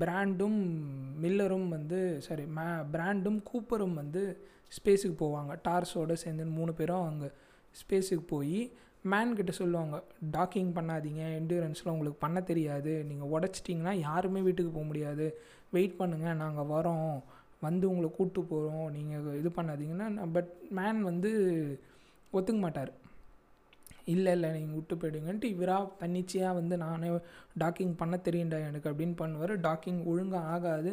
[0.00, 0.58] பிராண்டும்
[1.22, 4.22] மில்லரும் வந்து சாரி மே பிராண்டும் கூப்பரும் வந்து
[4.78, 5.52] ஸ்பேஸுக்கு போவாங்க.
[5.66, 7.28] டார்ஸோடு சேர்ந்து மூணு பேரும் அங்கே
[7.80, 8.58] ஸ்பேஸுக்கு போய்
[9.12, 9.96] மேன்கிட்ட சொல்லுவாங்க
[10.36, 12.92] டாக்கிங் பண்ணாதீங்க என்டூரன்ஸில் உங்களுக்கு பண்ண தெரியாது.
[13.10, 15.26] நீங்கள் உடச்சிட்டிங்கன்னா யாருமே வீட்டுக்கு போக முடியாது.
[15.76, 17.16] வெயிட் பண்ணுங்கள் நாங்கள் வரோம்.
[17.66, 21.30] வந்து உங்களை கூப்பிட்டு போகிறோம் நீங்கள் இது பண்ணாதீங்கன்னா பட் மேன் வந்து
[22.32, 22.92] ஒத்துக்க மாட்டார்.
[24.12, 27.10] இல்லை இல்லை நீங்கள் விட்டு போயிடுங்கன்ட்டு இவராக தன்னிச்சையாக வந்து நானே
[27.62, 29.54] டாக்கிங் பண்ண தெரியுண்டா எனக்கு அப்படின்னு பண்ணுவார்.
[29.68, 30.92] டாக்கிங் ஒழுங்காக ஆகாது.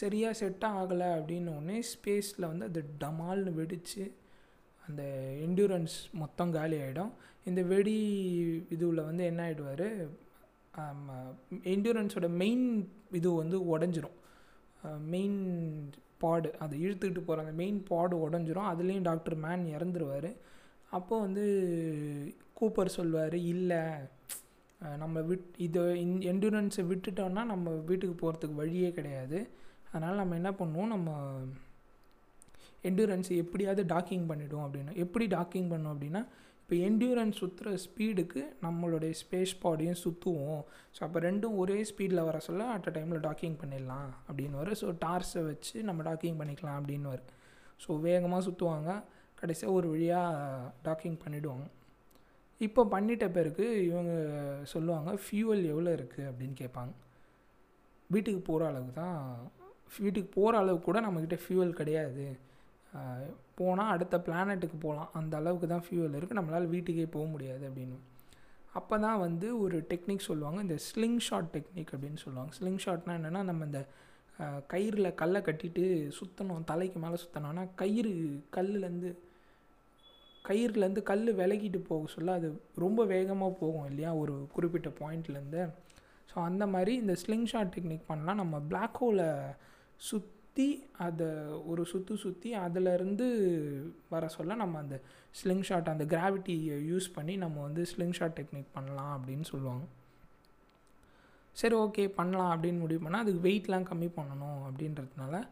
[0.00, 4.04] சரியாக செட்டாக ஆகலை அப்படின்னோடனே ஸ்பேஸில் வந்து அது டமால்னு வெடித்து
[4.88, 5.02] அந்த
[5.46, 7.12] என்டூரன்ஸ் மொத்தம் காலி ஆகிடும்
[7.50, 7.98] இந்த வெடி
[8.74, 9.86] இதுவில் வந்து என்ன ஆகிடுவார்
[11.72, 12.64] என்டூரன்ஸோட மெயின்
[13.18, 14.16] இது வந்து உடஞ்சிரும்.
[15.12, 15.38] மெயின்
[16.22, 18.70] பாடு அதை இழுத்துக்கிட்டு போகிற அந்த மெயின் பாடு உடஞ்சிரும்.
[18.72, 20.30] அதுலேயும் டாக்டர் மேன் இறந்துருவார்.
[20.96, 21.44] அப்போ வந்து
[22.58, 23.82] கூப்பர் சொல்வார் இல்லை
[25.02, 25.82] நம்ம விட் இதை
[26.30, 29.38] என்டூரன்ஸை விட்டுட்டோன்னா நம்ம வீட்டுக்கு போகிறதுக்கு வழியே கிடையாது.
[29.92, 30.92] அதனால் நம்ம என்ன பண்ணுவோம்?
[30.94, 31.10] நம்ம
[32.88, 34.94] என்டூரன்ஸை எப்படியாவது டாக்கிங் பண்ணிவிடுவோம் அப்படின்னா.
[35.04, 36.22] எப்படி டாக்கிங் பண்ணோம் அப்படின்னா
[36.64, 40.62] இப்போ என்டியூரன்ஸ் சுற்றுற ஸ்பீடுக்கு நம்மளுடைய ஸ்பேஸ் பாடியும் சுற்றுவோம்
[40.96, 44.90] ஸோ அப்போ ரெண்டும் ஒரே ஸ்பீடில் வர சொல்ல அட் அ டைமில் டாக்கிங் பண்ணிடலாம் அப்படின்னு வரும் ஸோ
[45.04, 47.30] டார்ஸை வச்சு நம்ம டாக்கிங் பண்ணிக்கலாம் அப்படின்னு வரும்
[47.84, 48.90] ஸோ வேகமாக சுற்றுவாங்க
[49.38, 51.66] கடைசியாக ஒரு வழியாக டாக்கிங் பண்ணிவிடுவாங்க
[52.60, 54.12] இப்போ பண்ணிட்ட பிறகு இவங்க
[54.72, 56.92] சொல்லுவாங்க ஃபியூவல் எவ்வளோ இருக்குது அப்படின்னு கேட்பாங்க.
[58.10, 59.18] வீட்டுக்கு போகிற அளவுக்கு தான்
[60.00, 62.26] வீட்டுக்கு போகிற அளவுக்கு கூட நம்மக்கிட்ட ஃபியூவல் கிடையாது.
[63.58, 67.98] போனால் அடுத்த பிளானட்டுக்கு போகலாம் அந்த அளவுக்கு தான் ஃபியூவல் இருக்குது நம்மளால் வீட்டுக்கே போக முடியாது அப்படின்னு.
[68.78, 70.58] அப்போ தான் வந்து ஒரு டெக்னிக் சொல்லுவாங்க.
[70.66, 72.52] இந்த ஸ்லிங் ஷாட் டெக்னிக் அப்படின்னு சொல்லுவாங்க.
[72.58, 73.82] ஸ்லிங் ஷாட்னா என்னென்னா நம்ம இந்த
[74.72, 75.84] கயிறில் கல்லை கட்டிட்டு
[76.18, 78.14] சுற்றணும் தலைக்கு மேலே சுற்றணும்னா கயிறு
[78.56, 79.10] கல்லுலேருந்து
[80.48, 82.48] கயிறுலேருந்து கல் விலகிட்டு போக சொல்ல அது
[82.84, 84.10] ரொம்ப வேகமாக போகும் இல்லையா?
[84.22, 85.62] ஒரு குறிப்பிட்ட பாயிண்ட்லேருந்து
[86.30, 88.40] ஸோ அந்த மாதிரி இந்த ஸ்லிங் ஷாட் டெக்னிக் பண்ணலாம்.
[88.42, 89.28] நம்ம பிளாக் ஹோலை
[90.56, 90.72] சுற்றி
[91.04, 91.28] அதை
[91.70, 93.26] ஒரு சுற்று சுற்றி அதிலேருந்து
[94.12, 94.96] வர சொல்ல நம்ம அந்த
[95.38, 99.84] ஸ்லிங் ஷாட் அந்த கிராவிட்டியை யூஸ் பண்ணி நம்ம வந்து ஸ்லிங் ஷாட் டெக்னிக் பண்ணலாம் அப்படின்னு சொல்லுவாங்க.
[101.56, 105.42] சரி ஓகே பண்ணலாம் அப்படின்னு முடிவு பண்ணால் அதுக்கு வெயிட்லாம் கம்மி பண்ணணும் அப்படின்றதுனால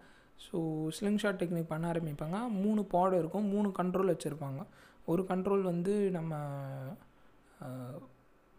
[0.46, 0.60] ஸோ
[0.98, 2.38] ஸ்லிங் ஷாட் டெக்னிக் பண்ண ஆரம்பிப்பாங்க.
[2.62, 4.62] மூணு பாடம் இருக்கும் மூணு கண்ட்ரோல் வச்சுருப்பாங்க.
[5.12, 6.34] ஒரு கண்ட்ரோல் வந்து நம்ம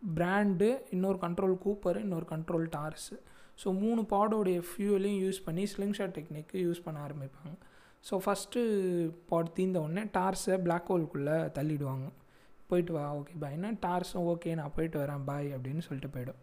[0.02, 3.18] பிராண்டு இன்னொரு கண்ட்ரோல் கூப்பர் இன்னொரு கண்ட்ரோல் டார்ஸு
[3.62, 7.54] ஸோ மூணு பாடோடைய ஃபியூவலையும் யூஸ் பண்ணி ஸ்லிங்ஷாட் டெக்னிக்கு யூஸ் பண்ண ஆரம்பிப்பாங்க.
[8.08, 8.62] ஸோ ஃபஸ்ட்டு
[9.30, 12.08] பாட் தீர்ந்த உடனே டார்ஸை பிளாக் ஹோல்குள்ளே தள்ளிடுவாங்க.
[12.70, 16.40] போயிட்டு வா ஓகே பாய்னா டார்ஸும் ஓகே நான் போயிட்டு வரேன் பாய் அப்படின்னு சொல்லிட்டு போயிடும்.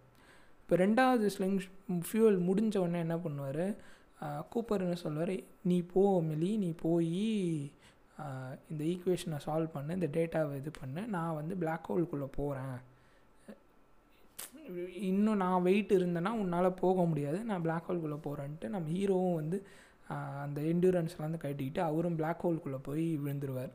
[0.63, 1.59] இப்போ ரெண்டாவது ஸ்லிங்
[2.09, 3.65] ஃபியூவல் முடிஞ்ச உடனே என்ன பண்ணுவார்?
[4.53, 5.35] கூப்பர் என்ன சொல்லுவார்
[5.71, 7.25] நீ போ மிலி நீ போய்
[8.71, 11.03] இந்த ஈக்குவேஷனை சால்வ் பண்ணு இந்த டேட்டாவை இது பண்ணு.
[11.15, 12.77] நான் வந்து பிளாக் ஹோல்குள்ளே போகிறேன்
[15.09, 17.38] இன்னும் நான் வெயிட் இருந்தேன்னா உன்னால் போக முடியாது.
[17.51, 19.59] நான் பிளாக் ஹோல்குள்ளே போகிறேன்ட்டு நம்ம ஹீரோவும் வந்து
[20.45, 23.72] அந்த என்டூரன்ஸ்லாம் வந்து கட்டிக்கிட்டு அவரும் பிளாக் ஹோல்குள்ளே போய் விழுந்துருவார்.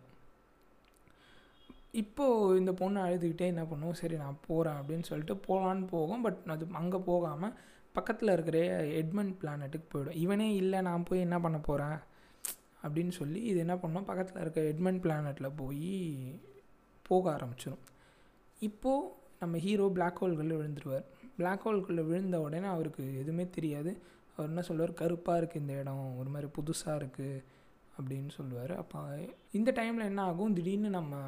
[2.01, 6.23] இப்போது இந்த பொண்ணு அழுதுகிட்டே என்ன பண்ணுவோம் சரி நான் போகிறேன் அப்படின்னு சொல்லிட்டு போகலான்னு போகும்.
[6.25, 7.53] பட் அது அங்கே போகாமல்
[7.97, 8.57] பக்கத்தில் இருக்கிற
[9.01, 10.17] எட்மண்ட் பிளானட்டுக்கு போயிடும்.
[10.23, 11.97] இவனே இல்லை நான் போய் என்ன பண்ண போகிறேன்
[12.83, 14.07] அப்படின்னு சொல்லி இது என்ன பண்ணோம்?
[14.09, 15.93] பக்கத்தில் இருக்க எட்மண்ட் பிளானட்டில் போய்
[17.09, 17.85] போக ஆரம்பிச்சிடும்
[18.59, 21.05] இப்போது நம்ம ஹீரோ பிளாக் ஹோல்குள்ளே விழுந்துருவார்.
[21.39, 23.91] பிளாக் ஹோல்குள்ளே விழுந்த உடனே அவருக்கு எதுவுமே தெரியாது.
[24.35, 24.93] அவர் என்ன சொல்லுவார்?
[25.01, 26.05] கருப்பாக இருக்குது இந்த இடம்.
[26.21, 27.43] ஒரு மாதிரி புதுசாக இருக்குது
[27.97, 28.73] அப்படின்னு சொல்லுவார்.
[28.81, 29.01] அப்போ
[29.59, 30.55] இந்த டைமில் என்ன ஆகும்?
[30.57, 31.19] திடீர்னு நம்ம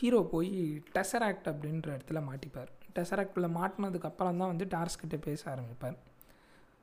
[0.00, 0.52] ஹீரோ போய்
[0.96, 2.70] டெசராக்ட் அப்படின்ற இடத்துல மாட்டிப்பார்.
[2.98, 5.98] டெசராக்டில் மாட்டினதுக்கப்புறம் தான் வந்து டார்ஸ் கிட்டே பேச ஆரம்பிப்பார்.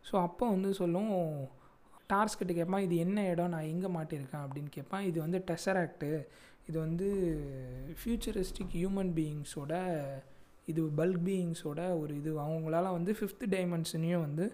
[0.09, 1.13] ஸோ அப்போ வந்து சொல்லும்
[2.11, 3.53] டார்ஸ் கிட்டே கேட்பான் இது என்ன இடம்?
[3.55, 6.11] நான் எங்கே மாட்டியிருக்கேன் அப்படின்னு கேட்பான் இது வந்து டெசராக்டு
[6.69, 7.07] இது வந்து
[7.99, 9.73] ஃப்யூச்சரிஸ்டிக் ஹியூமன் பீயிங்ஸோட
[10.71, 12.31] இது பல்க் பீயிங்ஸோட ஒரு இது.
[12.45, 14.45] அவங்களால வந்து ஃபிஃப்த் டைமென்ஷனையும் வந்து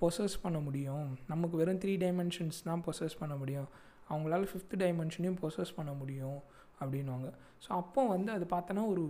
[0.00, 1.08] பொசஸ் பண்ண முடியும்.
[1.32, 3.68] நமக்கு வெறும் த்ரீ டைமென்ஷன்ஸ் தான் பொசஸ் பண்ண முடியும்.
[4.10, 6.38] அவங்களால ஃபிஃப்த் டைமென்ஷனையும் பொசஸ் பண்ண முடியும்
[6.80, 7.28] அப்படின்வாங்க
[7.64, 9.04] ஸோ அப்போ வந்து அது பார்த்தோன்னா ஒரு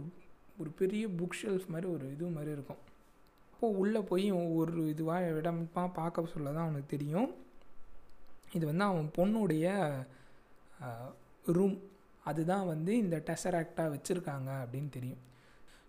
[0.60, 2.80] ஒரு பெரிய புக் ஷெல்ஃப் மாதிரி ஒரு இது மாதிரி இருக்கும்.
[3.52, 4.26] அப்போது உள்ளே போய்
[4.58, 7.30] ஒரு இதுவாக இடமா பார்க்க சொல்ல தான் அவனுக்கு தெரியும்.
[8.56, 9.66] இது வந்து அவன் பொண்ணுடைய
[11.56, 11.76] ரூம்
[12.30, 15.22] அதுதான் வந்து இந்த டெசராக்டாக வச்சுருக்காங்க அப்படின்னு தெரியும்.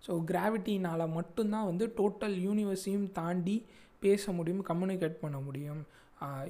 [0.08, 3.58] ஸோ கிராவிட்டினால் மட்டும்தான் வந்து டோட்டல் யூனிவர்ஸையும் தாண்டி
[4.06, 5.84] பேச முடியும் கம்யூனிகேட் பண்ண முடியும்.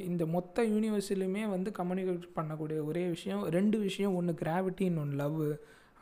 [0.08, 5.40] இந்த மொத்த யூனிவர்ஸிலுமே வந்து கம்யூனிகேட் பண்ணக்கூடிய ஒரே விஷயம் ரெண்டு விஷயம் ஒன்று கிராவிட்டி இன்னொன்று லவ்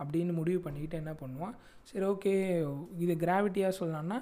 [0.01, 1.55] அப்படின்னு முடிவு பண்ணிக்கிட்டு என்ன பண்ணுவான்
[1.89, 2.33] சரி ஓகே
[3.03, 4.17] இது கிராவிட்டியாக சொல்லலான்னா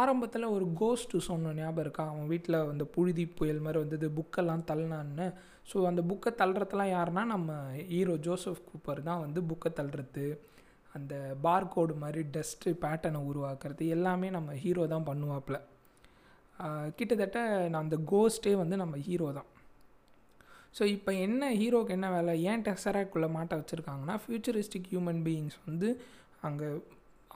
[0.00, 2.04] ஆரம்பத்தில் ஒரு கோஸ்ட்டு சொன்ன ஞாபகம் இருக்கா?
[2.12, 5.26] அவன் வீட்டில் வந்து புழுதி புயல் மாதிரி வந்தது புக்கெல்லாம் தள்ளினான்னு.
[5.70, 7.56] ஸோ அந்த புக்கை தள்ளுறதுலாம் யாருன்னா நம்ம
[7.92, 10.26] ஹீரோ ஜோசப் கூப்பர் தான் வந்து புக்கை தள்ளுறது.
[10.96, 11.14] அந்த
[11.44, 15.60] பார் கோடு மாதிரி டஸ்ட்டு பேட்டர்னை உருவாக்குறது எல்லாமே நம்ம ஹீரோ தான் பண்ணுவாப்பில்.
[16.98, 17.38] கிட்டத்தட்ட
[17.72, 19.48] நான் அந்த கோஸ்ட்டே வந்து நம்ம ஹீரோ தான்.
[20.76, 22.34] ஸோ இப்போ என்ன ஹீரோக்கு என்ன வேலை?
[22.50, 25.88] ஏன் டெசராக்குள்ளே மாட்ட வச்சுருக்காங்கன்னா ஃப்யூச்சரிஸ்டிக் ஹியூமன் பீயிங்ஸ் வந்து
[26.48, 26.68] அங்கே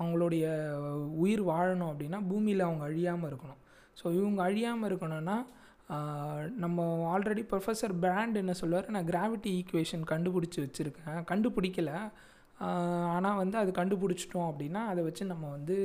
[0.00, 0.46] அவங்களுடைய
[1.24, 3.60] உயிர் வாழணும் அப்படின்னா பூமியில் அவங்க அழியாமல் இருக்கணும்.
[4.00, 5.36] ஸோ இவங்க அழியாமல் இருக்கணும்னா
[6.62, 8.88] நம்ம ஆல்ரெடி ப்ரொஃபஸர் பிராண்ட் என்ன சொல்லுவார்?
[8.94, 11.20] நான் கிராவிட்டி ஈக்குவேஷன் கண்டுபிடிச்சி வச்சுருக்கேன்.
[11.30, 11.92] கண்டுபிடிக்கல.
[13.14, 15.76] ஆனால் வந்து அது கண்டுபிடிச்சிட்டோம் அப்படின்னா அதை வச்சு நம்ம வந்து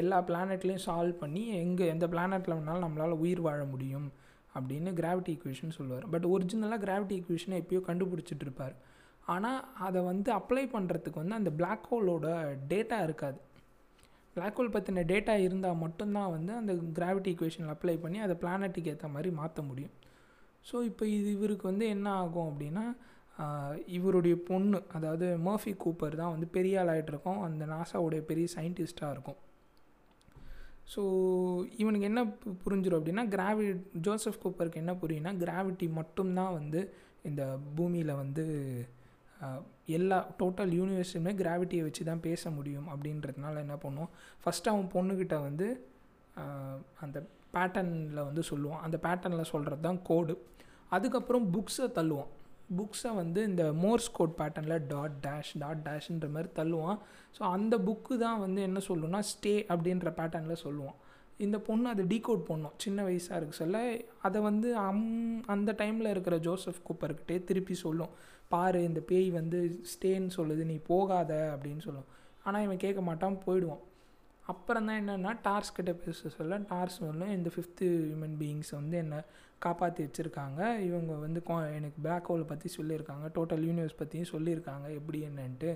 [0.00, 4.06] எல்லா பிளானட்லேயும் சால்வ் பண்ணி எங்கே எந்த பிளானட்டில் வேணாலும் நம்மளால் உயிர் வாழ முடியும்
[4.54, 6.04] அப்படின்னு கிராவிட்டி ஈக்குவேஷன் சொல்லுவார்.
[6.12, 8.76] பட் ஒரிஜினலாக கிராவிட்டி ஈக்குவேஷனை எப்பயோ கண்டுபிடிச்சிட்டு இருப்பார்.
[9.34, 12.26] ஆனால் அதை வந்து அப்ளை பண்ணுறதுக்கு வந்து அந்த பிளாக் ஹோலோட
[12.72, 13.38] டேட்டா இருக்காது.
[14.36, 19.08] பிளாக் ஹோல் பற்றின டேட்டா இருந்தால் மட்டும்தான் வந்து அந்த கிராவிட்டி ஈக்குவேஷனில் அப்ளை பண்ணி அதை பிளானட்டுக்கு ஏற்ற
[19.08, 19.94] மாதிரி மாற்ற முடியும்.
[20.68, 22.84] ஸோ இப்போ இது இவருக்கு வந்து என்ன ஆகும் அப்படின்னா
[23.96, 26.92] இவருடைய பொண்ணு அதாவது மர்ஃபி கூப்பர் தான் வந்து பெரிய ஆள்
[27.48, 29.40] அந்த நாசாவுடைய பெரிய சயின்டிஸ்ட்டாக இருக்கும்.
[30.92, 31.02] ஸோ
[31.82, 32.20] இவனுக்கு என்ன
[32.64, 33.64] புரிஞ்சிடும் அப்படின்னா கிராவி
[34.06, 36.80] ஜோசப் கூப்பருக்கு என்ன புரியும்னா கிராவிட்டி மட்டும்தான் வந்து
[37.22, 37.42] இந்த
[37.76, 38.44] பூமியில் வந்து
[39.96, 44.12] எல்லா டோட்டல் யூனிவர்ஸுமே கிராவிட்டியை வச்சு தான் பேச முடியும் அப்படின்றதுனால என்ன பண்ணுவோம்?
[44.42, 45.66] ஃபஸ்ட்டு அவன் பொண்ணுக்கிட்ட வந்து
[47.04, 47.18] அந்த
[47.54, 48.82] பேட்டர்னில் வந்து சொல்லுவான்.
[48.86, 50.34] அந்த பேட்டர்னில் சொல்கிறது தான் கோடு
[50.90, 52.32] அதுக்கப்புறம் புக்ஸை தள்ளுவான்.
[52.76, 56.98] புக்ஸை வந்து இந்த மோர்ஸ் கோட் பேட்டர்னில் டாட் டேஷ் டாட் டேஷ்ன்ற மாதிரி தள்ளுவான்.
[57.36, 60.96] ஸோ அந்த புக்கு தான் வந்து என்ன சொல்லுன்னா ஸ்டே அப்படின்ற பேட்டர்னில் சொல்லுவான்.
[61.38, 62.74] இந்த பொண்ணு அதை டீகோட் பண்ணும்.
[62.76, 63.78] சின்ன வயசாக இருக்கு சொல்ல
[64.22, 68.14] அதை வந்து அம் அந்த டைமில் இருக்கிற ஜோசப் கூப்பர்கிட்டே திருப்பி சொல்லும்.
[68.48, 69.58] பாரு இந்த பேய் வந்து
[69.92, 72.08] ஸ்டேன்னு சொல்லுது நீ போகாத அப்படின்னு சொல்லும்.
[72.44, 73.84] ஆனால் இவன் கேட்க மாட்டான் போயிடுவான்.
[74.46, 79.18] அப்புறம் தான் என்னென்னா டார்ஸ் கிட்ட பேச சொல்ல டார்ஸ் வந்து இந்த ஃபிஃப்த்து ஹியூமன் பீயிங்ஸ் வந்து என்னை
[79.58, 80.60] காப்பாற்றி வச்சுருக்காங்க.
[80.78, 83.26] இவங்க வந்து கோ எனக்கு பிளாக் ஹோலை பற்றி சொல்லியிருக்காங்க.
[83.34, 84.86] டோட்டல் யூனிவர்ஸ் பற்றியும் சொல்லியிருக்காங்க.
[84.98, 85.70] எப்படி என்னன்ட்டு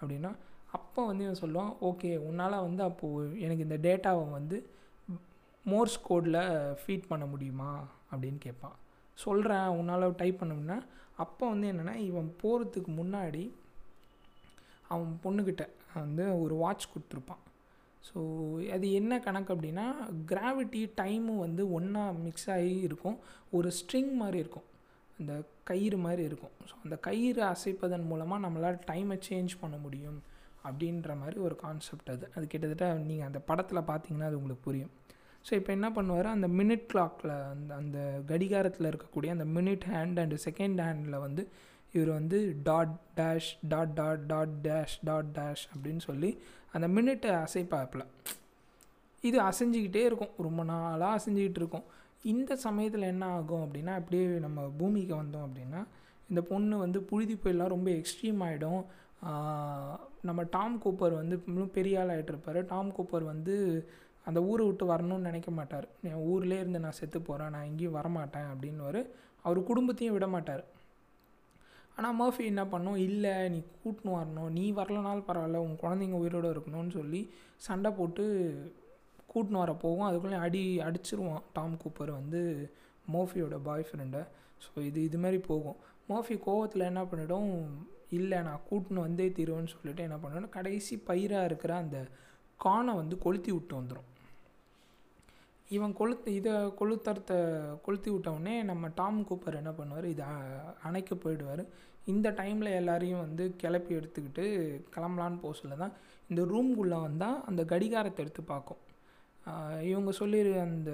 [0.00, 0.30] அப்படின்னா
[0.72, 4.56] அப்போ வந்து இவன் சொல்லுவான் ஓகே உன்னால் வந்து அப்போது எனக்கு இந்த டேட்டாவை வந்து
[5.64, 6.40] மோர்ஸ் கோடில்
[6.80, 7.70] ஃபீட் பண்ண முடியுமா?
[8.12, 8.76] அப்படின்னு கேட்பான்.
[9.14, 10.78] சொல்கிறேன் உன்னால் டைப் பண்ணணும்னா
[11.16, 13.44] அப்போ வந்து என்னென்னா இவன் போகிறதுக்கு முன்னாடி
[14.88, 15.64] அவன் பொண்ணுக்கிட்ட
[15.94, 17.42] வந்து ஒரு வாட்ச் கொடுத்துருப்பான்.
[18.08, 18.18] ஸோ
[18.74, 19.86] அது என்ன கணக்கு அப்படின்னா
[20.32, 23.18] கிராவிட்டி டைமும் வந்து ஒன்றா மிக்ஸ் ஆகி இருக்கும்.
[23.56, 24.66] ஒரு ஸ்ட்ரிங் மாதிரி இருக்கும்.
[25.18, 25.32] அந்த
[25.70, 26.54] கயிறு மாதிரி இருக்கும்.
[26.70, 30.18] ஸோ அந்த கயிறு அசைப்பதன் மூலமாக நம்மளால் டைமை சேஞ்ச் பண்ண முடியும்
[30.68, 32.26] அப்படின்ற மாதிரி ஒரு கான்செப்ட் அது.
[32.36, 34.92] அது கிட்டத்தட்ட நீங்கள் அந்த படத்தில் பார்த்தீங்கன்னா அது உங்களுக்கு புரியும்.
[35.48, 36.28] ஸோ இப்போ என்ன பண்ணுவார்?
[36.36, 37.98] அந்த மினிட் கிளாக்கில் அந்த அந்த
[38.30, 41.42] கடிகாரத்தில் இருக்கக்கூடிய அந்த மினிட் ஹேண்ட் அண்டு செகண்ட் ஹேண்டில் வந்து
[41.94, 42.38] இவர் வந்து
[42.68, 46.30] dot dash dot dot dot dash dot dash அப்படின்னு சொல்லி
[46.76, 48.04] அந்த மினிட்டை அசைப்பாப்பில்.
[49.28, 50.34] இது அசைஞ்சிக்கிட்டே இருக்கும்.
[50.46, 51.86] ரொம்ப நாளாக அசைஞ்சிக்கிட்டு இருக்கும்.
[52.32, 55.80] இந்த சமயத்தில் என்ன ஆகும் அப்படின்னா அப்படியே நம்ம பூமிக்கு வந்தோம் அப்படின்னா
[56.30, 58.82] இந்த பொண்ணு வந்து புழுதி புயலாம் ரொம்ப எக்ஸ்ட்ரீம் ஆகிடும்
[60.28, 63.54] நம்ம டாம் கூப்பர் வந்து இன்னும் பெரிய ஆள் ஆகிட்டுருப்பார் டாம் கூப்பர் வந்து
[64.28, 65.86] அந்த ஊரை விட்டு வரணும்னு நினைக்க மாட்டார்.
[66.08, 69.04] என் ஊர்லேயே இருந்து நான் செத்து போகிறேன் நான் எங்கேயும் வரமாட்டேன் அப்படின்னு
[69.46, 70.64] அவர் குடும்பத்தையும் விட மாட்டார்.
[71.96, 72.96] ஆனால் மர்ஃபி என்ன பண்ணும்?
[73.08, 74.50] இல்லை நீ கூட்டின்னு வரணும்.
[74.50, 75.62] நீ வரலனாலும் பரவாயில்ல.
[75.66, 77.20] உன் குழந்தைங்க உயிரோடு இருக்கணும்னு சொல்லி
[77.56, 78.24] சண்டை போட்டு
[79.32, 80.08] கூட்டின்னு வர போகும்.
[80.08, 82.40] அதுக்குள்ளே அடி அடிச்சிருவான் டாம் கூப்பர் வந்து
[83.14, 84.22] மோஃபியோட பாய் ஃப்ரெண்டை.
[84.64, 85.78] ஸோ இது இது மாதிரி போகும்.
[86.08, 87.52] மோஃபி கோவத்தில் என்ன பண்ணிடும்?
[88.18, 91.98] இல்லை நான் கூட்டின்னு வந்தே தீருவேன்னு சொல்லிட்டு என்ன பண்ணணும் கடைசி பயிராக இருக்கிற அந்த
[92.60, 94.10] கானை வந்து கொளுத்தி விட்டு வந்துடும்
[95.74, 97.36] இவன் கொளுத்து இதை கொளுத்தரத்தை
[97.84, 100.06] கொளுத்தி விட்டவுடனே நம்ம டாம் கூப்பர் என்ன பண்ணுவார்?
[100.14, 100.26] இதை
[100.88, 101.62] அணைக்க போயிடுவார்.
[102.12, 104.44] இந்த டைமில் எல்லாரையும் வந்து கிளப்பி எடுத்துக்கிட்டு
[104.94, 105.94] கிளம்பலான்னு போக சொல்ல தான்
[106.30, 108.82] இந்த ரூம்குள்ளே வந்தால் அந்த கடிகாரத்தை எடுத்து பார்க்கும்
[109.90, 110.92] இவங்க சொல்லி அந்த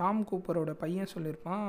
[0.00, 1.68] டாம் கூப்பரோட பையன் சொல்லியிருப்பான்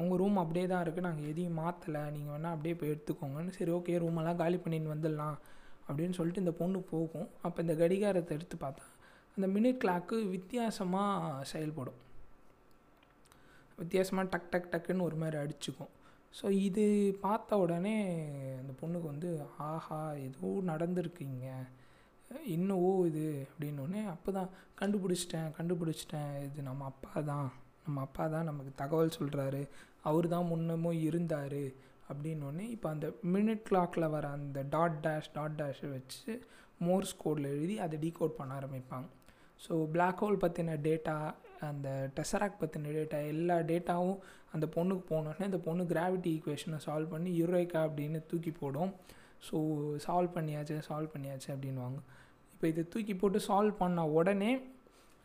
[0.00, 3.56] உங்கள் ரூம் அப்படியே தான் இருக்குது நாங்கள் எதையும் மாற்றலை நீங்கள் வேணால் அப்படியே போய் எடுத்துக்கோங்கன்னு.
[3.58, 5.36] சரி ஓகே ரூமெல்லாம் காலி பண்ணின்னு வந்துடலாம்
[5.88, 7.28] அப்படின்னு சொல்லிட்டு இந்த பொண்ணு போகும்.
[7.46, 8.86] அப்போ இந்த கடிகாரத்தை எடுத்து பார்த்தா
[9.38, 11.98] அந்த மினிட் கிளாக்கு வித்தியாசமாக செயல்படும்.
[13.80, 15.90] வித்தியாசமாக டக் டக் டக்குன்னு ஒரு மாதிரி அடிச்சுக்கும்.
[16.38, 16.84] ஸோ இது
[17.26, 17.94] பார்த்த உடனே
[18.60, 19.28] அந்த பொண்ணுக்கு வந்து
[19.66, 21.44] ஆஹா ஏதோ நடந்திருக்கீங்க.
[22.54, 23.26] என்னவோ இது?
[23.50, 26.32] அப்படின்னோடனே அப்போ தான் கண்டுபிடிச்சிட்டேன் கண்டுபிடிச்சிட்டேன்.
[26.46, 27.48] இது நம்ம அப்பா தான்.
[27.84, 29.62] நம்ம அப்பா தான் நமக்கு தகவல் சொல்கிறாரு
[30.10, 31.62] அவர் தான் முன்னமும் இருந்தார்.
[32.10, 36.32] அப்படின்னோடனே இப்போ அந்த மினிட் கிளாக்கில் வர அந்த டாட் டேஷ் டாட் டேஷை வச்சு
[36.88, 39.08] மோர்ஸ் கோடில் எழுதி அதை டீகோட் பண்ண ஆரம்பிப்பாங்க.
[39.60, 41.16] ஸோ பிளாக் ஹோல் பற்றின டேட்டா
[41.68, 44.18] அந்த டெசராக் பற்றின டேட்டா எல்லா டேட்டாவும்
[44.54, 48.92] அந்த பொண்ணுக்கு போனோடனே அந்த பொண்ணு கிராவிட்டி ஈக்குவேஷனை சால்வ் பண்ணி யுரேக்கா அப்படின்னு தூக்கி போடும்.
[49.48, 49.56] ஸோ
[50.04, 51.98] சால்வ் பண்ணியாச்சு சால்வ் பண்ணியாச்சு அப்படின்வாங்க
[52.54, 54.52] இப்போ இதை தூக்கி போட்டு சால்வ் பண்ண உடனே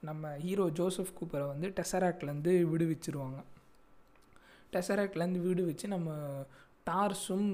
[0.03, 3.37] நம்ம ஹீரோ ஜோசப் கூப்பரை வந்து டெசராக்லேருந்து விடுவிச்சிருவாங்க.
[4.73, 6.09] டெசராக்லேருந்து விடுவிச்சு நம்ம
[6.89, 7.49] டார்ஸும்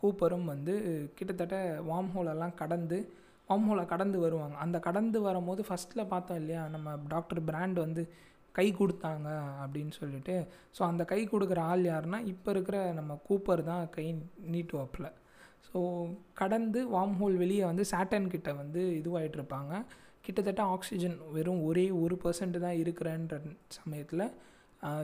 [0.00, 0.74] கூப்பரும் வந்து
[1.16, 1.56] கிட்டத்தட்ட
[1.88, 2.98] வார்ம் ஹோலெல்லாம் கடந்து
[3.50, 4.56] வார்ம் கடந்து வருவாங்க.
[4.64, 8.02] அந்த கடந்து வரும்போது ஃபஸ்ட்டில் பார்த்தோம் இல்லையா நம்ம டாக்டர் பிராண்ட் வந்து
[8.58, 9.28] கை கொடுத்தாங்க
[9.62, 10.34] அப்படின்னு சொல்லிட்டு.
[10.76, 14.06] ஸோ அந்த கை கொடுக்குற ஆள் யாருன்னா இப்போ இருக்கிற நம்ம கூப்பர் தான் கை
[14.54, 15.08] நீட்டுவாப்பில்.
[15.68, 15.78] ஸோ
[16.40, 19.72] கடந்து வார்ம் ஹோல் வெளியே வந்து சாட்டன் கிட்ட வந்து இதுவாகிட்டு இருப்பாங்க
[20.26, 23.36] கிட்டத்தட்ட ஆக்சிஜன் வெறும் ஒரே ஒரு பர்சன்ட் தான் இருக்கிறன்ற
[23.76, 24.24] சமயத்தில்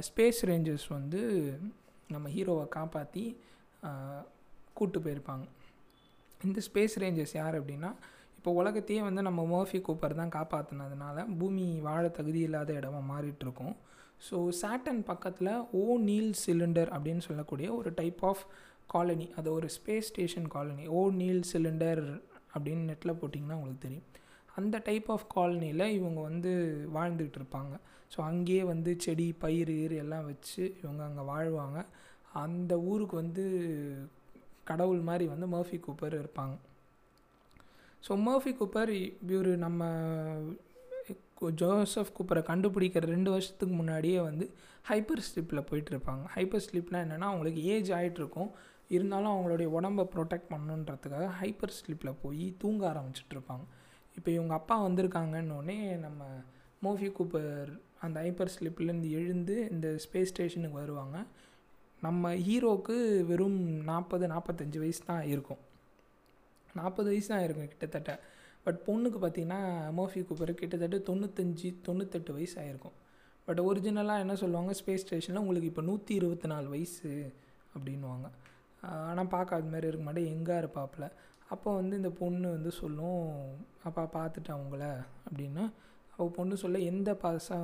[0.09, 1.21] ஸ்பேஸ் ரேஞ்சர்ஸ் வந்து
[2.15, 3.25] நம்ம ஹீரோவை காப்பாற்றி
[4.79, 5.45] கூட்டு போயிருப்பாங்க.
[6.41, 7.91] இந்த ஸ்பேஸ் ரேஞ்சர்ஸ் யார் அப்படின்னா
[8.45, 13.77] இப்போ உலகத்தையே வந்து நம்ம மோஃபி கூப்பர் தான் காப்பாற்றினதுனால பூமி வாழ தகுதி இல்லாத இடமா மாறிட்டுருக்கோம்.
[14.27, 18.43] ஸோ சாட்டன் பக்கத்தில் ஓ நீல் சிலிண்டர் அப்படின்னு சொல்லக்கூடிய ஒரு டைப் ஆஃப்
[18.95, 20.85] காலனி அது ஒரு space station colony
[21.21, 22.03] O'Neill cylinder
[22.55, 24.05] அப்படின்னு நெட்டில் போட்டிங்கன்னா உங்களுக்கு தெரியும்.
[24.59, 26.53] அந்த டைப் ஆஃப் காலனியில் இவங்க வந்து
[26.99, 27.75] வாழ்ந்துக்கிட்டு இருப்பாங்க
[28.15, 31.79] ஸோ அங்கேயே வந்து செடி பயிர் எல்லாம் வச்சு இவங்க அங்கே வாழ்வாங்க.
[32.45, 33.47] அந்த ஊருக்கு வந்து
[34.73, 36.55] கடவுள் மாதிரி வந்து மர்ஃபி கூப்பர் இருப்பாங்க.
[38.07, 38.91] ஸோ மர்ஃபி கூப்பர்
[39.33, 39.83] இவர் நம்ம
[41.61, 44.45] ஜோசப் கூப்பரை கண்டுபிடிக்கிற ரெண்டு வருஷத்துக்கு முன்னாடியே வந்து
[44.89, 46.25] ஹைப்பர் ஸ்லிப்பில் போயிட்டுருப்பாங்க.
[46.35, 48.51] ஹைப்பர் ஸ்லிப்னால் என்னென்னா அவங்களுக்கு ஏஜ் ஆகிட்டுருக்கும்
[48.89, 53.65] இருந்தாலும் அவங்களுடைய உடம்பை ப்ரொடெக்ட் பண்ணணுன்றதுக்காக ஹைப்பர் ஸ்லிப்பில் போய் தூங்க ஆரம்பிச்சிட்ருப்பாங்க
[54.17, 56.25] இப்போ இவங்க அப்பா வந்திருக்காங்கன்னொடனே நம்ம
[56.85, 61.19] மோஃபி கூப்பர் அந்த ஹைப்பர் ஸ்லிப்லேருந்து எழுந்து இந்த ஸ்பேஸ் ஸ்டேஷனுக்கு வருவாங்க.
[62.03, 62.97] நம்ம ஹீரோவுக்கு
[63.27, 65.63] வெறும் நாற்பது நாற்பத்தஞ்சு வயசு தான் இருக்கும்.
[66.79, 68.13] நாற்பது வயசு தான் இருக்கும் கிட்டத்தட்ட.
[68.67, 69.61] பட் பொண்ணுக்கு பார்த்தீங்கன்னா
[69.99, 72.97] மோஃபி கூப்பர் கிட்டத்தட்ட தொண்ணூத்தஞ்சு தொண்ணூத்தெட்டு வயசு ஆகிருக்கும்
[73.49, 74.73] பட் ஒரிஜினலாக என்ன சொல்லுவாங்க?
[74.81, 77.11] ஸ்பேஸ் ஸ்டேஷனில் உங்களுக்கு இப்போ நூற்றி இருபத்தி நாலு வயசு
[77.75, 78.27] அப்படின்வாங்க
[79.09, 80.31] ஆனால் பார்க்க அது மாதிரி இருக்க மாட்டேன்.
[80.35, 81.07] எங்கே இருப்பாப்பில்
[81.55, 83.25] அப்போ வந்து இந்த பொண்ணு வந்து சொல்லும்
[83.89, 84.85] அப்பா பார்த்துட்டேன் அவங்கள
[85.27, 85.65] அப்படின்னா.
[86.17, 87.57] அவள் பொண்ணு சொல்ல எந்த பச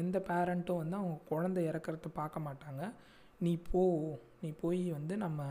[0.00, 2.82] எந்த பேரண்ட்டும் வந்து அவங்க குழந்தை இறக்கறத பார்க்க மாட்டாங்க.
[3.44, 3.82] நீ போ
[4.40, 5.42] நீ போய் வந்து நம்ம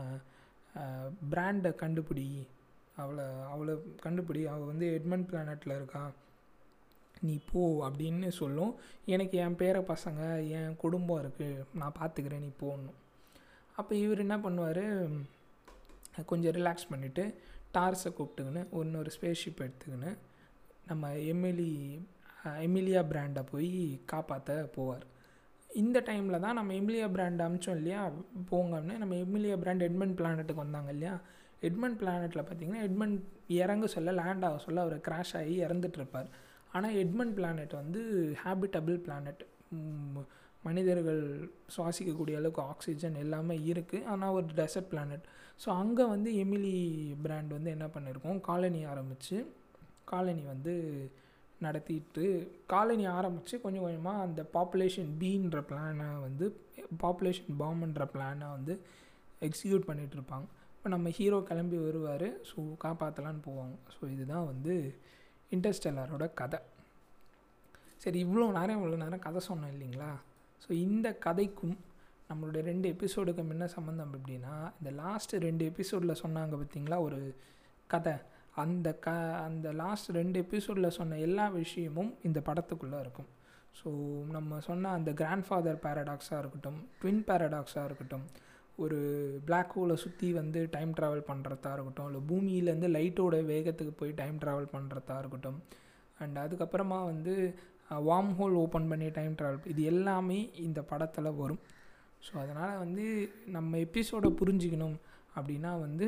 [1.32, 2.28] பிராண்டை கண்டுபிடி.
[2.96, 3.74] அவளை அவளை
[4.04, 4.42] கண்டுபிடி.
[4.44, 6.04] அவள் வந்து எட்மண்ட் பிளானட்டில் இருக்கா.
[7.20, 8.72] நீ போ அப்படின்னு சொல்லும்.
[9.14, 12.98] எனக்கு என் பேர பசங்க என் குடும்பம் இருக்குது நான் பார்த்துக்கிறேன் நீ போகணும்
[13.76, 14.84] அப்போ இவர் என்ன பண்ணுவார்?
[16.26, 17.24] கொஞ்சம் ரிலாக்ஸ் பண்ணிவிட்டு
[17.74, 20.12] டார்ஸை கூப்பிட்டுக்கின்னு இன்னொரு ஸ்பேஸ்ஷிப் எடுத்துக்கின்னு
[20.86, 21.72] நம்ம எமிலி
[22.66, 23.70] எமிலியா பிராண்டை போய்
[24.06, 25.04] காப்பாற்ற போவார்.
[25.74, 28.02] இந்த டைமில் தான் நம்ம எமிலியா பிராண்ட் அமிச்சோம் இல்லையா?
[28.50, 31.14] போங்கன்னு நம்ம எமிலியா பிராண்ட் எட்மண்ட் பிளானட்டுக்கு வந்தாங்க இல்லையா?
[31.62, 36.28] எட்மண்ட் பிளானெட்டில் பார்த்தீங்கன்னா எட்மண்ட் இறங்க சொல்ல லேண்ட் ஆக சொல்ல அவர் கிராஷ் ஆகி இறந்துட்டுருப்பார்.
[36.72, 38.00] ஆனால் எட்மண்ட் பிளானெட் வந்து
[38.44, 39.42] ஹேபிட்டபிள் பிளானட்
[40.64, 41.22] மனிதர்கள்
[41.76, 45.26] சுவாசிக்கக்கூடிய அளவுக்கு ஆக்சிஜன் எல்லாமே இருக்குது ஆனால் ஒரு டெசர்ட் பிளானட்
[45.60, 46.74] ஸோ அங்கே வந்து எமிலி
[47.22, 49.46] பிராண்ட் வந்து என்ன பண்ணியிருக்கோம் காலனி ஆரம்பித்து
[50.04, 50.74] காலனி வந்து
[51.60, 52.24] நடத்திட்டு
[52.66, 56.46] காலனி ஆரம்பித்து கொஞ்சம் கொஞ்சமாக அந்த பாப்புலேஷன் பீன்ற பிளானை வந்து
[56.98, 58.80] பாப்புலேஷன் பாம்ன்ற பிளானை வந்து
[59.42, 60.46] எக்ஸிக்யூட் பண்ணிகிட்ருப்பாங்க
[60.86, 62.24] இப்போ நம்ம ஹீரோ கிளம்பி வருவார்.
[62.48, 63.74] ஸோ காப்பாற்றலான்னு போவாங்க.
[63.94, 64.74] ஸோ இதுதான் வந்து
[65.54, 66.58] இன்டர்ஸ்டெல்லாரோட கதை.
[68.02, 70.10] சரி இவ்வளோ நேரம் இவ்வளோ நேரம் கதை சொன்னோம் இல்லைங்களா?
[70.64, 71.74] ஸோ இந்த கதைக்கும்
[72.28, 77.20] நம்மளுடைய ரெண்டு எபிசோடுக்கும் என்ன சம்மந்தம் அப்படின்னா இந்த லாஸ்ட்டு ரெண்டு எபிசோடில் சொன்னாங்க பார்த்தீங்களா ஒரு
[77.94, 78.16] கதை.
[78.64, 79.18] அந்த க
[79.48, 83.30] அந்த லாஸ்ட் ரெண்டு எபிசோடில் சொன்ன எல்லா விஷயமும் இந்த படத்துக்குள்ளே இருக்கும்.
[83.80, 83.88] ஸோ
[84.38, 88.26] நம்ம சொன்ன அந்த கிராண்ட் ஃபாதர் பேரடாக்ஸாக இருக்கட்டும் ட்வின் பேரடாக்ஸாக இருக்கட்டும்
[88.78, 88.98] ஒரு
[89.46, 94.72] பிளாக் ஹோலை சுற்றி வந்து டைம் ட்ராவல் பண்ணுறதா இருக்கட்டும் இல்லை பூமியிலேருந்து லைட்டோட வேகத்துக்கு போய் டைம் ட்ராவல்
[94.74, 95.58] பண்ணுறதா இருக்கட்டும்.
[96.20, 97.34] அண்ட் அதுக்கப்புறமா வந்து
[98.08, 101.62] வார்ம் ஹோல் ஓப்பன் பண்ணி டைம் ட்ராவல் இது எல்லாமே இந்த படத்தில் வரும்.
[102.26, 103.04] ஸோ அதனால் வந்து
[103.56, 104.96] நம்ம எபிசோடை புரிஞ்சிக்கணும்
[105.36, 106.06] அப்படின்னா வந்து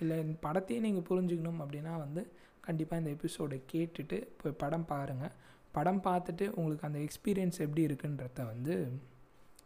[0.00, 2.22] இல்லை இந்த படத்தையே நீங்கள் புரிஞ்சுக்கணும் அப்படின்னா வந்து
[2.66, 5.34] கண்டிப்பாக இந்த எபிசோடை கேட்டுட்டு போய் படம் பாருங்கள்
[5.76, 8.74] படம் பார்த்துட்டு உங்களுக்கு அந்த எக்ஸ்பீரியன்ஸ் எப்படி இருக்குன்றத வந்து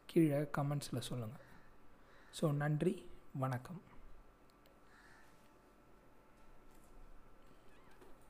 [0.07, 1.45] கீழே கமெண்ட்ஸில் சொல்லுங்கள்
[2.37, 2.93] ஸோ நன்றி
[3.37, 3.81] வணக்கம்.